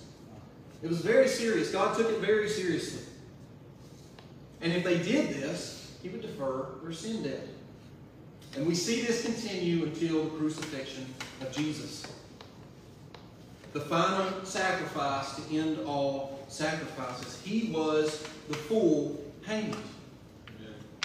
[0.83, 1.71] It was very serious.
[1.71, 3.03] God took it very seriously.
[4.61, 7.47] And if they did this, he would defer their sin debt.
[8.57, 11.07] And we see this continue until the crucifixion
[11.41, 12.07] of Jesus.
[13.73, 17.41] The final sacrifice to end all sacrifices.
[17.43, 19.77] He was the full payment.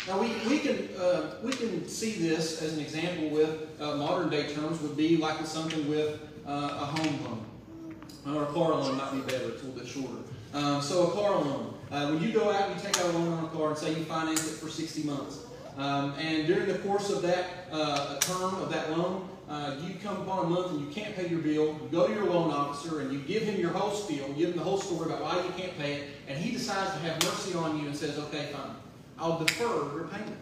[0.07, 4.29] Now we, we can uh, we can see this as an example with uh, modern
[4.29, 8.97] day terms would be like something with uh, a home loan or a car loan
[8.97, 9.49] might be better.
[9.49, 10.23] It's a little bit shorter.
[10.53, 11.73] Um, so a car loan.
[11.91, 13.77] Uh, when you go out and you take out a loan on a car and
[13.77, 15.39] say you finance it for 60 months,
[15.77, 20.21] um, and during the course of that uh, term of that loan, uh, you come
[20.21, 23.01] upon a month and you can't pay your bill, you go to your loan officer
[23.01, 25.51] and you give him your whole spiel, give him the whole story about why you
[25.57, 28.75] can't pay it, and he decides to have mercy on you and says, okay, fine,
[29.21, 30.37] I'll defer your payment.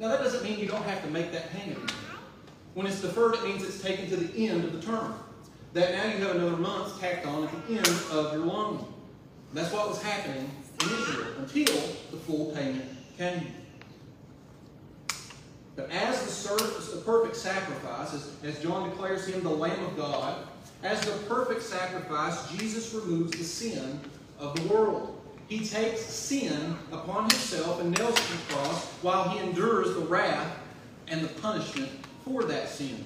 [0.00, 1.92] Now that doesn't mean you don't have to make that payment.
[2.74, 5.14] When it's deferred, it means it's taken to the end of the term.
[5.74, 8.92] That now you have another month tacked on at the end of your loan.
[9.52, 11.76] That's what was happening in Israel until
[12.10, 12.84] the full payment
[13.18, 13.46] came.
[15.76, 19.96] But as the, service, the perfect sacrifice, as, as John declares him the Lamb of
[19.96, 20.46] God,
[20.82, 24.00] as the perfect sacrifice, Jesus removes the sin
[24.38, 25.17] of the world.
[25.48, 30.00] He takes sin upon himself and nails it to the cross while he endures the
[30.00, 30.58] wrath
[31.08, 31.90] and the punishment
[32.22, 33.04] for that sin.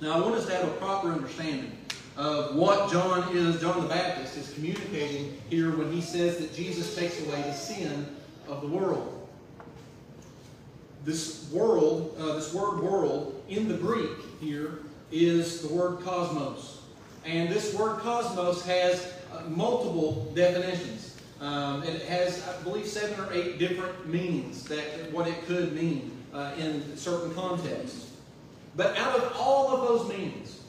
[0.00, 1.72] Now, I want us to have a proper understanding
[2.16, 6.96] of what John is, John the Baptist is communicating here when he says that Jesus
[6.96, 8.16] takes away the sin
[8.48, 9.28] of the world.
[11.04, 14.80] This world, uh, this word world in the Greek here
[15.12, 16.80] is the word cosmos.
[17.24, 19.12] And this word cosmos has
[19.48, 21.16] multiple definitions.
[21.40, 26.10] Um, it has, I believe, seven or eight different meanings that what it could mean
[26.34, 28.12] uh, in certain contexts.
[28.76, 30.60] But out of all of those meanings,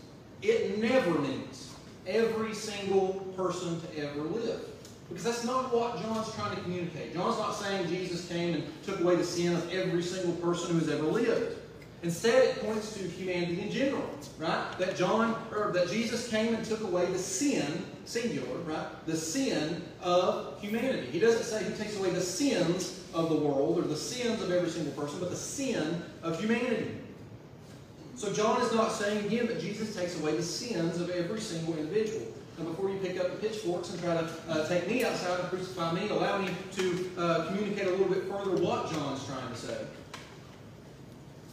[0.42, 1.74] it never means
[2.08, 4.62] every single person to ever live.
[5.10, 7.14] Because that's not what John's trying to communicate.
[7.14, 10.88] John's not saying Jesus came and took away the sin of every single person who's
[10.88, 11.58] ever lived.
[12.04, 14.66] Instead, it points to humanity in general, right?
[14.78, 18.88] That John or that Jesus came and took away the sin, singular, right?
[19.06, 21.08] The sin of humanity.
[21.12, 24.52] He doesn't say he takes away the sins of the world or the sins of
[24.52, 26.92] every single person, but the sin of humanity.
[28.16, 31.78] So John is not saying again that Jesus takes away the sins of every single
[31.78, 32.28] individual.
[32.58, 35.50] Now, before you pick up the pitchforks and try to uh, take me outside and
[35.50, 39.56] crucify me, allow me to uh, communicate a little bit further what John's trying to
[39.56, 39.78] say.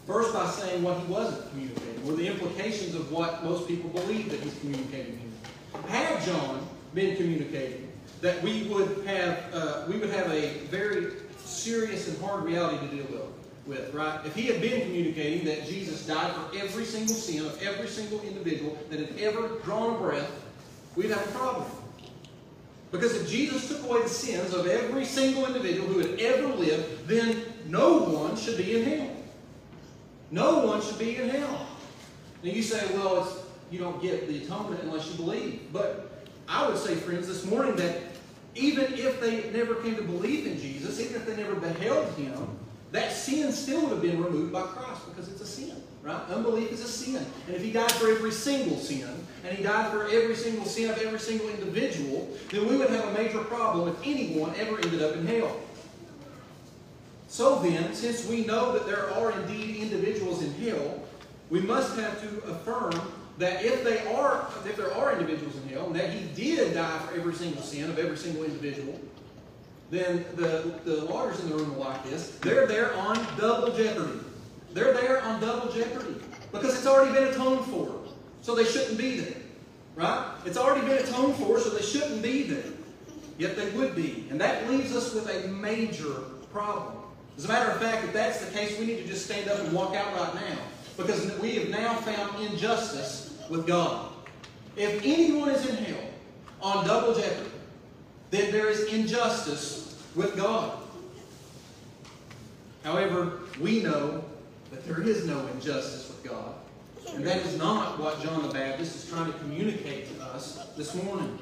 [0.06, 4.30] First, by saying what he wasn't communicating, or the implications of what most people believe
[4.30, 5.30] that he's communicating here.
[5.88, 11.12] Had John been communicating that we would have uh, we would have a very
[11.44, 13.22] serious and hard reality to deal with,
[13.66, 14.24] with, right?
[14.24, 18.20] If he had been communicating that Jesus died for every single sin of every single
[18.22, 20.30] individual that had ever drawn a breath,
[20.96, 21.66] we'd have a problem.
[22.90, 27.06] Because if Jesus took away the sins of every single individual who had ever lived,
[27.08, 29.10] then no one should be in hell.
[30.30, 31.66] No one should be in hell.
[32.42, 35.60] And you say, well, it's, you don't get the atonement unless you believe.
[35.72, 36.10] But
[36.48, 37.98] I would say, friends, this morning that
[38.54, 42.34] even if they never came to believe in Jesus, even if they never beheld him,
[42.92, 46.20] that sin still would have been removed by Christ because it's a sin, right?
[46.30, 47.24] Unbelief is a sin.
[47.46, 49.08] And if he died for every single sin,
[49.44, 53.04] and he died for every single sin of every single individual, then we would have
[53.06, 55.60] a major problem if anyone ever ended up in hell.
[57.28, 61.02] So then, since we know that there are indeed individuals in hell,
[61.50, 62.94] we must have to affirm
[63.38, 66.98] that if they are, if there are individuals in hell, and that he did die
[67.00, 68.98] for every single sin of every single individual,
[69.90, 72.30] then the, the lawyers in the room will like this.
[72.40, 74.20] They're there on double jeopardy.
[74.72, 76.16] They're there on double jeopardy
[76.50, 77.94] because it's already been atoned for.
[78.42, 79.42] So they shouldn't be there.
[79.94, 80.34] Right?
[80.44, 82.72] It's already been atoned for, so they shouldn't be there.
[83.38, 84.26] Yet they would be.
[84.30, 86.12] And that leaves us with a major
[86.52, 86.96] problem.
[87.36, 89.58] As a matter of fact, if that's the case, we need to just stand up
[89.60, 90.58] and walk out right now.
[90.96, 94.12] Because we have now found injustice with God.
[94.76, 96.04] If anyone is in hell
[96.60, 97.50] on double jeopardy,
[98.30, 100.78] then there is injustice with God.
[102.82, 104.24] However, we know
[104.70, 106.54] that there is no injustice with God.
[107.14, 110.94] And that is not what John the Baptist is trying to communicate to us this
[110.94, 111.38] morning.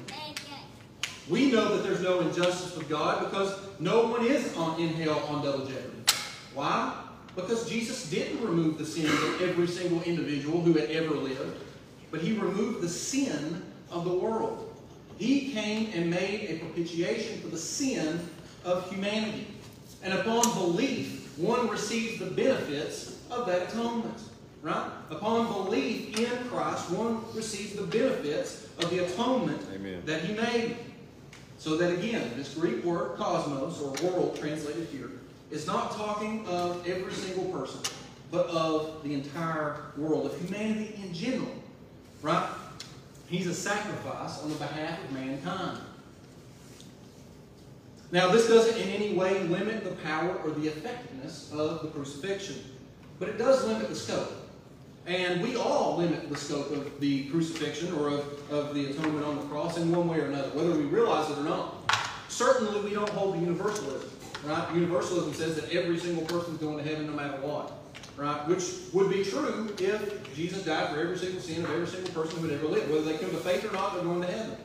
[1.29, 5.19] We know that there's no injustice with God because no one is on, in hell
[5.29, 5.89] on double jeopardy.
[6.55, 6.95] Why?
[7.35, 11.65] Because Jesus didn't remove the sins of every single individual who had ever lived,
[12.15, 13.61] but he removed the sin
[13.91, 14.73] of the world.
[15.19, 18.21] He came and made a propitiation for the sin
[18.65, 19.49] of humanity.
[20.01, 24.17] And upon belief, one receives the benefits of that atonement.
[24.63, 24.89] Right?
[25.11, 30.01] Upon belief in Christ, one receives the benefits of the atonement Amen.
[30.07, 30.77] that he made.
[31.59, 35.11] So that again, this Greek word cosmos, or world translated here,
[35.51, 37.81] is not talking of every single person,
[38.31, 41.51] but of the entire world, of humanity in general.
[42.25, 42.49] Right?
[43.29, 45.79] He's a sacrifice on the behalf of mankind.
[48.13, 52.57] Now, this doesn't in any way limit the power or the effectiveness of the crucifixion,
[53.19, 54.33] but it does limit the scope.
[55.07, 59.37] And we all limit the scope of the crucifixion or of, of the atonement on
[59.37, 61.93] the cross in one way or another, whether we realize it or not.
[62.29, 64.09] Certainly, we don't hold to universalism.
[64.47, 64.67] Right?
[64.75, 67.71] Universalism says that every single person is going to heaven no matter what.
[68.17, 68.47] Right?
[68.47, 72.41] Which would be true if Jesus died for every single sin of every single person
[72.41, 72.91] who had ever lived.
[72.91, 74.57] Whether they come to faith or not, they're going to heaven.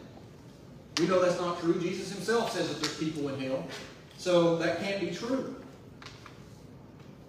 [0.99, 1.79] We know that's not true.
[1.79, 3.65] Jesus himself says that there's people in hell.
[4.17, 5.55] So that can't be true.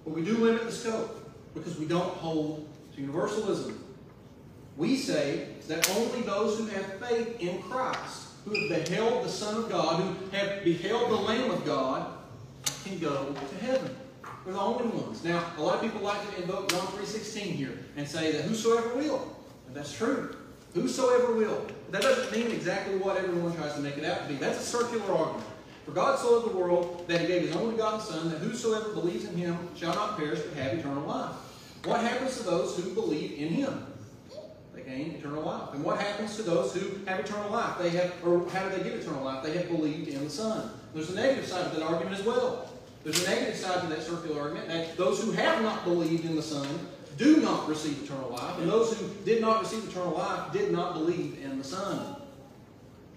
[0.04, 3.82] But we do limit the scope because we don't hold to universalism.
[4.76, 9.56] We say that only those who have faith in Christ, who have beheld the Son
[9.56, 12.12] of God, who have beheld the Lamb of God,
[12.84, 13.96] can go to heaven.
[14.44, 15.22] They're the only ones.
[15.22, 18.94] Now, a lot of people like to invoke John 3.16 here and say that whosoever
[18.94, 19.36] will.
[19.66, 20.36] And that's true.
[20.74, 21.66] Whosoever will.
[21.90, 24.34] That doesn't mean exactly what everyone tries to make it out to be.
[24.34, 25.46] That's a circular argument.
[25.84, 28.90] For God so loved the world that he gave his only begotten Son, that whosoever
[28.90, 31.34] believes in him shall not perish but have eternal life.
[31.84, 33.86] What happens to those who believe in him?
[34.72, 35.74] They gain eternal life.
[35.74, 37.78] And what happens to those who have eternal life?
[37.78, 39.42] They have, or how do they get eternal life?
[39.42, 40.70] They have believed in the Son.
[40.94, 42.69] There's a negative side to that argument as well.
[43.02, 44.68] There's a negative side to that circular argument.
[44.68, 46.66] That those who have not believed in the Son
[47.16, 50.94] do not receive eternal life, and those who did not receive eternal life did not
[50.94, 52.16] believe in the Son.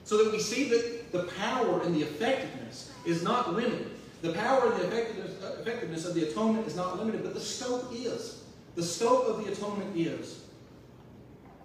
[0.04, 3.92] So that we see that the power and the effectiveness is not limited.
[4.22, 7.92] The power and the effectiveness, effectiveness of the atonement is not limited, but the scope
[7.94, 8.44] is.
[8.76, 10.44] The scope of the atonement is.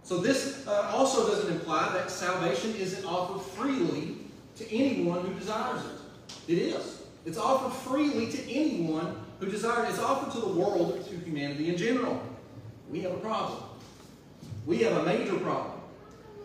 [0.03, 4.17] So this uh, also doesn't imply that salvation isn't offered freely
[4.57, 6.53] to anyone who desires it.
[6.53, 7.03] It is.
[7.27, 9.91] It's offered freely to anyone who desires it.
[9.93, 12.23] It's offered to the world, to humanity in general.
[12.91, 13.63] We have a problem.
[14.67, 15.81] We have a major problem.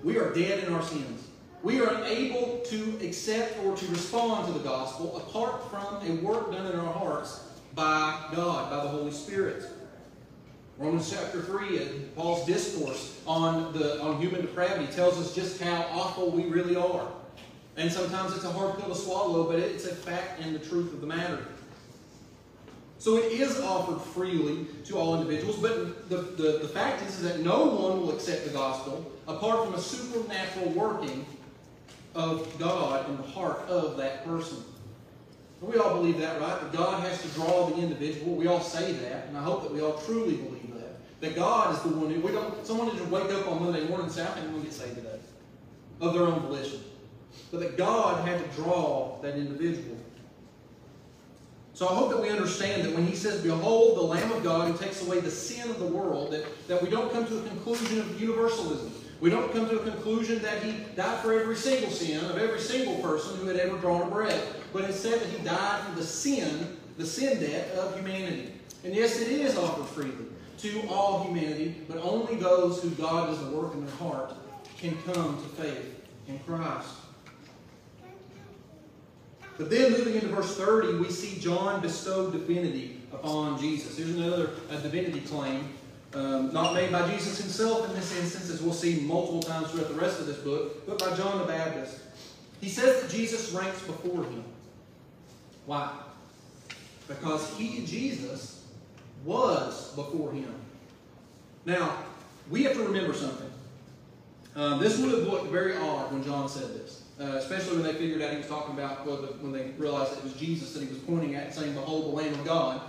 [0.03, 1.28] We are dead in our sins.
[1.63, 6.51] We are unable to accept or to respond to the gospel apart from a work
[6.51, 9.63] done in our hearts by God, by the Holy Spirit.
[10.78, 11.80] Romans chapter 3,
[12.15, 17.07] Paul's discourse on, the, on human depravity tells us just how awful we really are.
[17.76, 20.93] And sometimes it's a hard pill to swallow, but it's a fact and the truth
[20.93, 21.45] of the matter.
[22.99, 27.24] So it is offered freely to all individuals, but the, the, the fact is, is
[27.24, 31.26] that no one will accept the gospel apart from a supernatural working
[32.15, 34.63] of God in the heart of that person.
[35.59, 36.59] We all believe that, right?
[36.59, 38.36] That God has to draw the individual.
[38.36, 41.21] We all say that, and I hope that we all truly believe that.
[41.21, 42.65] That God is the one who we don't.
[42.65, 45.19] Someone doesn't wake up on Monday morning and say, "I'm going to get saved today,"
[46.01, 46.82] of their own volition,
[47.54, 49.95] but that God had to draw that individual.
[51.76, 54.72] So I hope that we understand that when He says, "Behold, the Lamb of God
[54.72, 57.41] who takes away the sin of the world," that, that we don't come to a
[57.43, 58.91] conclusion of universalism.
[59.22, 62.60] We don't come to a conclusion that he died for every single sin of every
[62.60, 64.43] single person who had ever drawn a breath,
[64.74, 68.51] but instead that he died for the sin, the sin debt of humanity.
[68.84, 70.26] And yes, it is offered freely
[70.58, 74.34] to all humanity, but only those who God does the work in their heart
[74.80, 77.03] can come to faith in Christ.
[79.58, 83.97] But then moving into verse 30, we see John bestowed divinity upon Jesus.
[83.97, 84.51] Here's another
[84.82, 85.70] divinity claim
[86.16, 89.89] um, not made by Jesus himself in this instance, as we'll see multiple times throughout
[89.89, 91.99] the rest of this book, but by John the Baptist.
[92.62, 94.43] He says that Jesus ranks before him.
[95.66, 95.91] Why?
[97.08, 98.66] Because he, Jesus,
[99.26, 100.54] was before him.
[101.66, 101.97] Now,
[102.49, 103.49] we have to remember something.
[104.56, 107.93] Um, this would have looked very odd when John said this, uh, especially when they
[107.93, 110.74] figured out he was talking about, well, the, when they realized that it was Jesus
[110.74, 112.82] that he was pointing at, saying, Behold, the Lamb of God.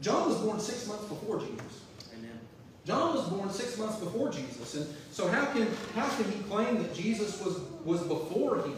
[0.00, 1.82] John was born six months before Jesus.
[2.16, 2.40] Amen.
[2.86, 4.74] John was born six months before Jesus.
[4.74, 8.76] And so how can how can he claim that Jesus was, was before him?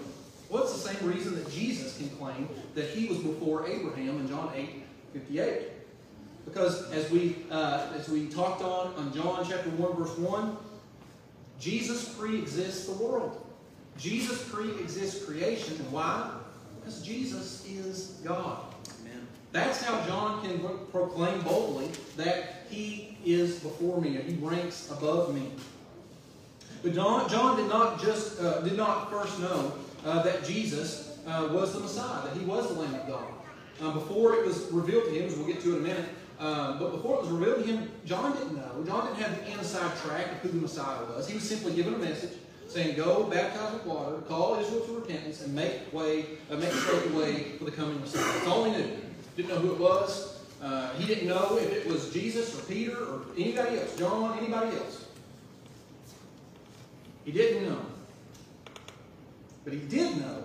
[0.48, 4.28] Well, it's the same reason that Jesus can claim that he was before Abraham in
[4.28, 4.82] John 8,
[5.12, 5.68] 58.
[6.44, 10.57] Because as we uh, as we talked on on John chapter 1, verse 1,
[11.61, 13.41] Jesus pre-exists the world.
[14.03, 15.76] Jesus pre-exists creation.
[15.92, 16.28] Why?
[16.80, 18.59] Because Jesus is God.
[19.00, 19.28] Amen.
[19.53, 20.59] That's how John can
[20.90, 25.53] proclaim boldly that he is before me, and he ranks above me.
[26.82, 29.72] But John, John did not just uh, did not first know
[30.05, 33.24] uh, that Jesus uh, was the Messiah, that he was the Lamb of God.
[33.80, 36.09] Uh, before it was revealed to him, as we'll get to in a minute,
[36.40, 38.84] uh, but before it was revealed to him, John didn't know.
[38.84, 41.28] John didn't have the inside track of who the Messiah was.
[41.28, 42.32] He was simply given a message
[42.73, 47.11] saying, "Go baptize with water, call Israel to repentance, and make way, uh, make straight
[47.11, 48.97] the way for the coming Messiah." That's all he knew.
[49.37, 50.41] Didn't know who it was.
[50.62, 54.77] Uh, he didn't know if it was Jesus or Peter or anybody else, John, anybody
[54.77, 55.07] else.
[57.25, 57.81] He didn't know.
[59.64, 60.45] But he did know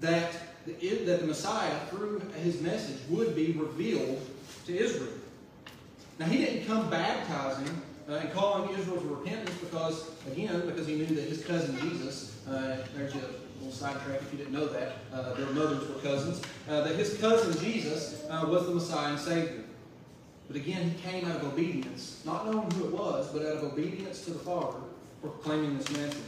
[0.00, 0.32] that
[0.66, 0.72] the,
[1.04, 4.20] that the Messiah, through his message, would be revealed
[4.66, 5.12] to Israel.
[6.18, 10.96] Now, he didn't come baptizing uh, and calling Israel to repentance because, again, because he
[10.96, 13.18] knew that his cousin Jesus, uh, there's a
[13.58, 17.18] little sidetrack if you didn't know that, uh, their mothers were cousins, uh, that his
[17.18, 19.64] cousin Jesus uh, was the Messiah and Savior.
[20.48, 23.64] But again, he came out of obedience, not knowing who it was, but out of
[23.64, 24.78] obedience to the Father,
[25.20, 26.18] proclaiming this message.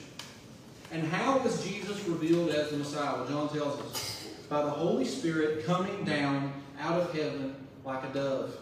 [0.92, 3.16] And how was Jesus revealed as the Messiah?
[3.16, 8.12] Well, John tells us by the Holy Spirit coming down out of heaven like a
[8.12, 8.56] dove.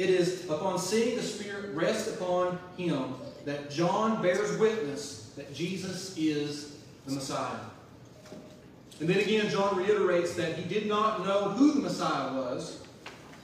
[0.00, 6.16] It is upon seeing the Spirit rest upon him that John bears witness that Jesus
[6.16, 7.60] is the Messiah.
[8.98, 12.80] And then again, John reiterates that he did not know who the Messiah was,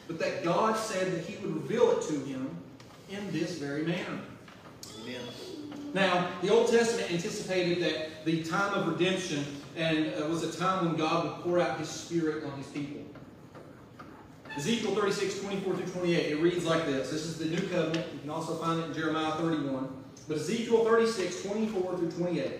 [0.06, 2.48] but that God said that he would reveal it to him
[3.10, 4.18] in this very manner.
[5.02, 5.20] Amen.
[5.92, 9.44] Now, the Old Testament anticipated that the time of redemption
[9.76, 13.05] and uh, was a time when God would pour out his Spirit on his people.
[14.56, 17.10] Ezekiel 36, 24 through 28, it reads like this.
[17.10, 18.06] This is the new covenant.
[18.14, 19.88] You can also find it in Jeremiah 31.
[20.28, 22.52] But Ezekiel 36, 24 through 28.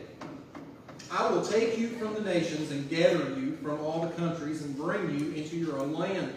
[1.11, 4.77] I will take you from the nations and gather you from all the countries and
[4.77, 6.35] bring you into your own land.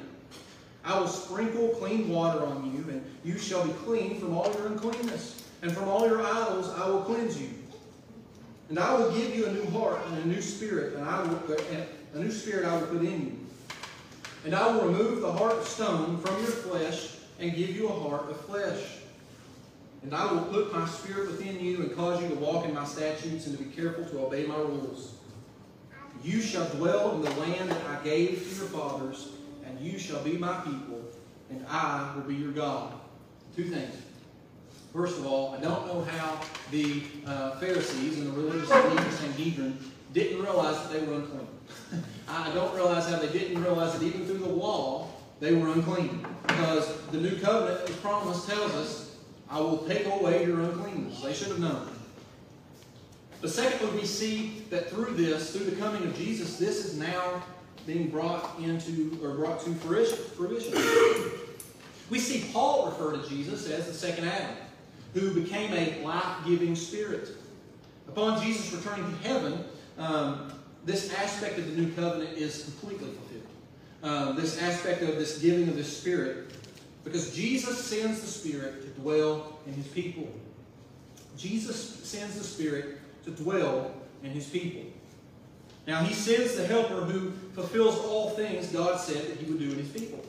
[0.85, 4.67] I will sprinkle clean water on you, and you shall be clean from all your
[4.67, 5.45] uncleanness.
[5.61, 7.49] And from all your idols I will cleanse you.
[8.69, 11.57] And I will give you a new heart and a new spirit, and I will,
[11.71, 13.38] and a new spirit I will put in you.
[14.45, 17.93] And I will remove the heart of stone from your flesh and give you a
[17.93, 18.97] heart of flesh.
[20.03, 22.85] And I will put my spirit within you and cause you to walk in my
[22.85, 25.13] statutes and to be careful to obey my rules.
[26.23, 29.29] You shall dwell in the land that I gave to your fathers,
[29.65, 31.01] and you shall be my people,
[31.49, 32.93] and I will be your God.
[33.55, 33.95] Two things.
[34.93, 39.79] First of all, I don't know how the uh, Pharisees and the religious leaders Sanhedrin
[40.13, 41.47] didn't realize that they were unclean.
[42.27, 46.25] I don't realize how they didn't realize that even through the wall, they were unclean.
[46.47, 49.15] Because the new covenant, the promise tells us,
[49.49, 51.21] I will take away your uncleanness.
[51.21, 51.89] They should have known.
[53.41, 57.41] But secondly, we see that through this, through the coming of Jesus, this is now
[57.87, 60.73] being brought into or brought to fruition.
[62.09, 64.55] We see Paul refer to Jesus as the second Adam,
[65.13, 67.29] who became a life-giving spirit.
[68.07, 69.63] Upon Jesus returning to heaven,
[69.97, 70.51] um,
[70.85, 73.43] this aspect of the new covenant is completely fulfilled.
[74.01, 76.51] Uh, this aspect of this giving of the Spirit,
[77.03, 80.27] because Jesus sends the Spirit to dwell in His people.
[81.37, 83.91] Jesus sends the Spirit to dwell
[84.23, 84.83] in His people.
[85.87, 89.71] Now, He sends the Helper who fulfills all things God said that He would do
[89.71, 90.23] in His people.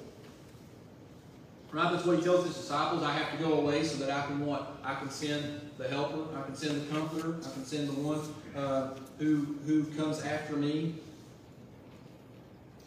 [1.72, 1.92] Right?
[1.92, 3.02] That's what He tells His disciples.
[3.02, 4.78] I have to go away so that I can what?
[4.84, 6.36] I can send the Helper.
[6.36, 7.36] I can send the Comforter.
[7.38, 8.20] I can send the one
[8.56, 10.94] uh, who, who comes after me.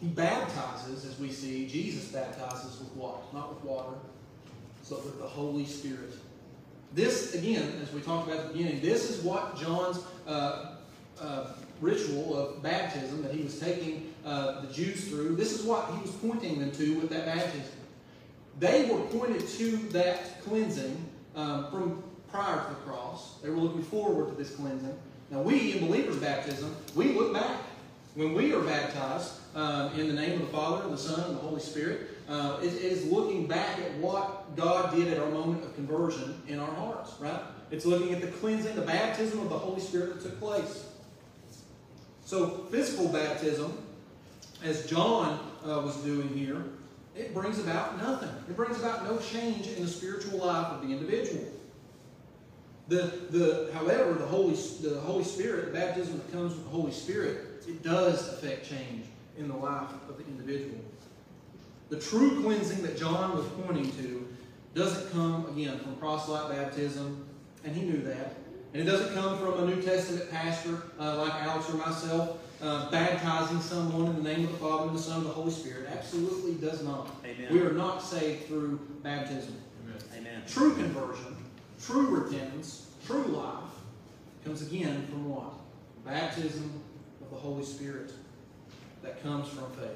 [0.01, 3.33] He baptizes, as we see, Jesus baptizes with what?
[3.33, 3.95] Not with water,
[4.89, 6.13] but with the Holy Spirit.
[6.93, 10.75] This, again, as we talked about at the beginning, this is what John's uh,
[11.21, 11.47] uh,
[11.81, 16.01] ritual of baptism that he was taking uh, the Jews through, this is what he
[16.01, 17.61] was pointing them to with that baptism.
[18.63, 20.97] They were pointed to that cleansing
[21.35, 22.01] um, from
[22.31, 23.35] prior to the cross.
[23.43, 24.97] They were looking forward to this cleansing.
[25.29, 27.57] Now, we in believers' baptism, we look back.
[28.15, 31.35] When we are baptized uh, in the name of the Father, and the Son, and
[31.35, 35.65] the Holy Spirit, uh, it is looking back at what God did at our moment
[35.65, 37.41] of conversion in our hearts, right?
[37.69, 40.85] It's looking at the cleansing, the baptism of the Holy Spirit that took place.
[42.23, 43.77] So, physical baptism,
[44.63, 46.63] as John uh, was doing here,
[47.15, 48.29] it brings about nothing.
[48.49, 51.45] It brings about no change in the spiritual life of the individual.
[52.87, 56.91] The, the, however, the Holy, the Holy Spirit, the baptism that comes with the Holy
[56.91, 59.05] Spirit, it does affect change
[59.37, 60.79] in the life of the individual.
[61.89, 64.27] The true cleansing that John was pointing to
[64.73, 67.25] doesn't come, again, from proselyte baptism,
[67.63, 68.35] and he knew that.
[68.73, 72.39] And it doesn't come from a New Testament pastor uh, like Alex or myself.
[72.63, 75.51] Uh, baptizing someone in the name of the Father and the Son and the Holy
[75.51, 75.89] Spirit.
[75.91, 77.09] Absolutely does not.
[77.25, 77.51] Amen.
[77.51, 79.55] We are not saved through baptism.
[80.15, 80.41] Amen.
[80.47, 81.35] True conversion,
[81.81, 83.69] true repentance, true life
[84.45, 85.53] comes again from what?
[86.05, 86.81] Baptism
[87.21, 88.11] of the Holy Spirit
[89.01, 89.89] that comes from faith.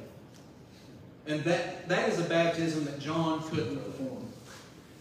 [1.28, 4.26] And that, that is a baptism that John couldn't perform.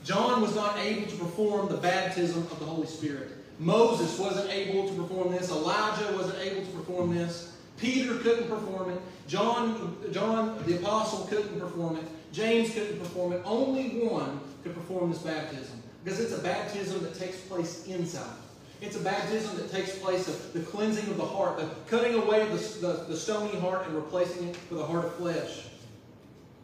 [0.04, 3.30] John was not able to perform the baptism of the Holy Spirit.
[3.58, 5.50] Moses wasn't able to perform this.
[5.50, 7.55] Elijah wasn't able to perform this.
[7.78, 9.00] Peter couldn't perform it.
[9.28, 12.04] John, John the Apostle couldn't perform it.
[12.32, 13.42] James couldn't perform it.
[13.44, 15.82] Only one could perform this baptism.
[16.04, 18.36] Because it's a baptism that takes place inside.
[18.80, 22.42] It's a baptism that takes place of the cleansing of the heart, the cutting away
[22.42, 25.66] of the, the, the stony heart and replacing it with a heart of flesh.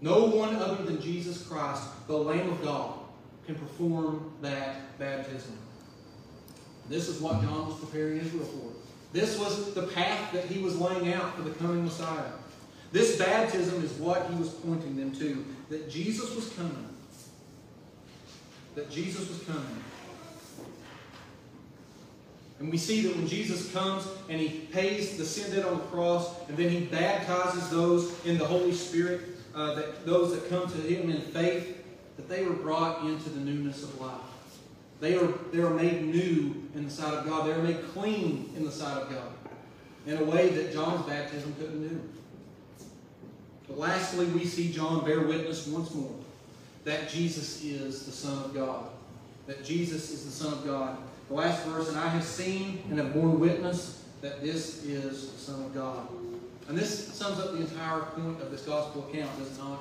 [0.03, 2.99] No one other than Jesus Christ, the Lamb of God,
[3.47, 5.57] can perform that baptism.
[6.89, 8.82] This is what John was preparing Israel for.
[9.13, 12.33] This was the path that he was laying out for the coming Messiah.
[12.93, 16.89] This baptism is what he was pointing them to that Jesus was coming.
[18.75, 19.83] That Jesus was coming.
[22.59, 25.85] And we see that when Jesus comes and he pays the sin debt on the
[25.85, 29.23] cross, and then he baptizes those in the Holy Spirit,
[29.55, 31.85] uh, that those that come to him in faith,
[32.17, 34.21] that they were brought into the newness of life.
[35.03, 37.45] They are, they are made new in the sight of God.
[37.45, 39.33] They are made clean in the sight of God
[40.07, 42.01] in a way that John's baptism couldn't do.
[43.67, 46.15] But lastly, we see John bear witness once more
[46.85, 48.91] that Jesus is the Son of God.
[49.49, 50.97] That Jesus is the Son of God.
[51.29, 55.39] The last verse, and I have seen and have borne witness that this is the
[55.39, 56.07] Son of God.
[56.69, 59.81] And this sums up the entire point of this gospel account, does it not?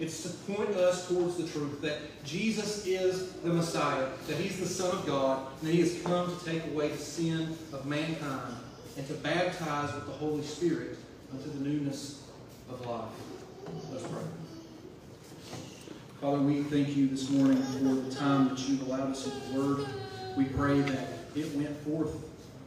[0.00, 4.66] It's to point us towards the truth that Jesus is the Messiah, that He's the
[4.66, 8.56] Son of God, and that He has come to take away the sin of mankind
[8.96, 10.96] and to baptize with the Holy Spirit
[11.30, 12.24] unto the newness
[12.70, 13.10] of life.
[13.92, 14.22] Let's pray.
[16.22, 19.60] Father, we thank you this morning for the time that you've allowed us in the
[19.60, 19.86] Word.
[20.34, 22.16] We pray that it went forth.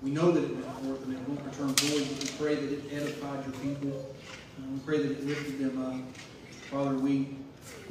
[0.03, 2.71] We know that it went forth and it won't return void, but we pray that
[2.71, 4.15] it edified your people.
[4.57, 5.95] And we pray that it lifted them up.
[6.73, 7.27] Father, we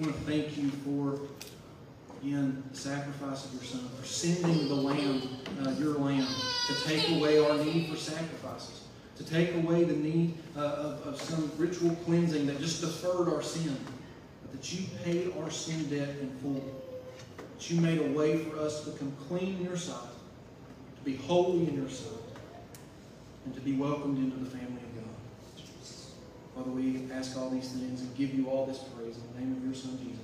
[0.00, 1.20] want to thank you for,
[2.20, 5.22] again, the sacrifice of your Son, for sending the Lamb,
[5.64, 6.26] uh, your Lamb,
[6.66, 8.82] to take away our need for sacrifices,
[9.18, 13.40] to take away the need uh, of, of some ritual cleansing that just deferred our
[13.40, 13.76] sin,
[14.42, 16.82] but that you paid our sin debt in full.
[17.36, 20.10] That you made a way for us to become clean in your sight,
[20.96, 22.18] to be holy in your sight,
[23.44, 24.71] and to be welcomed into the family.
[26.54, 29.56] Father, we ask all these things and give you all this praise in the name
[29.56, 30.21] of your Son, Jesus.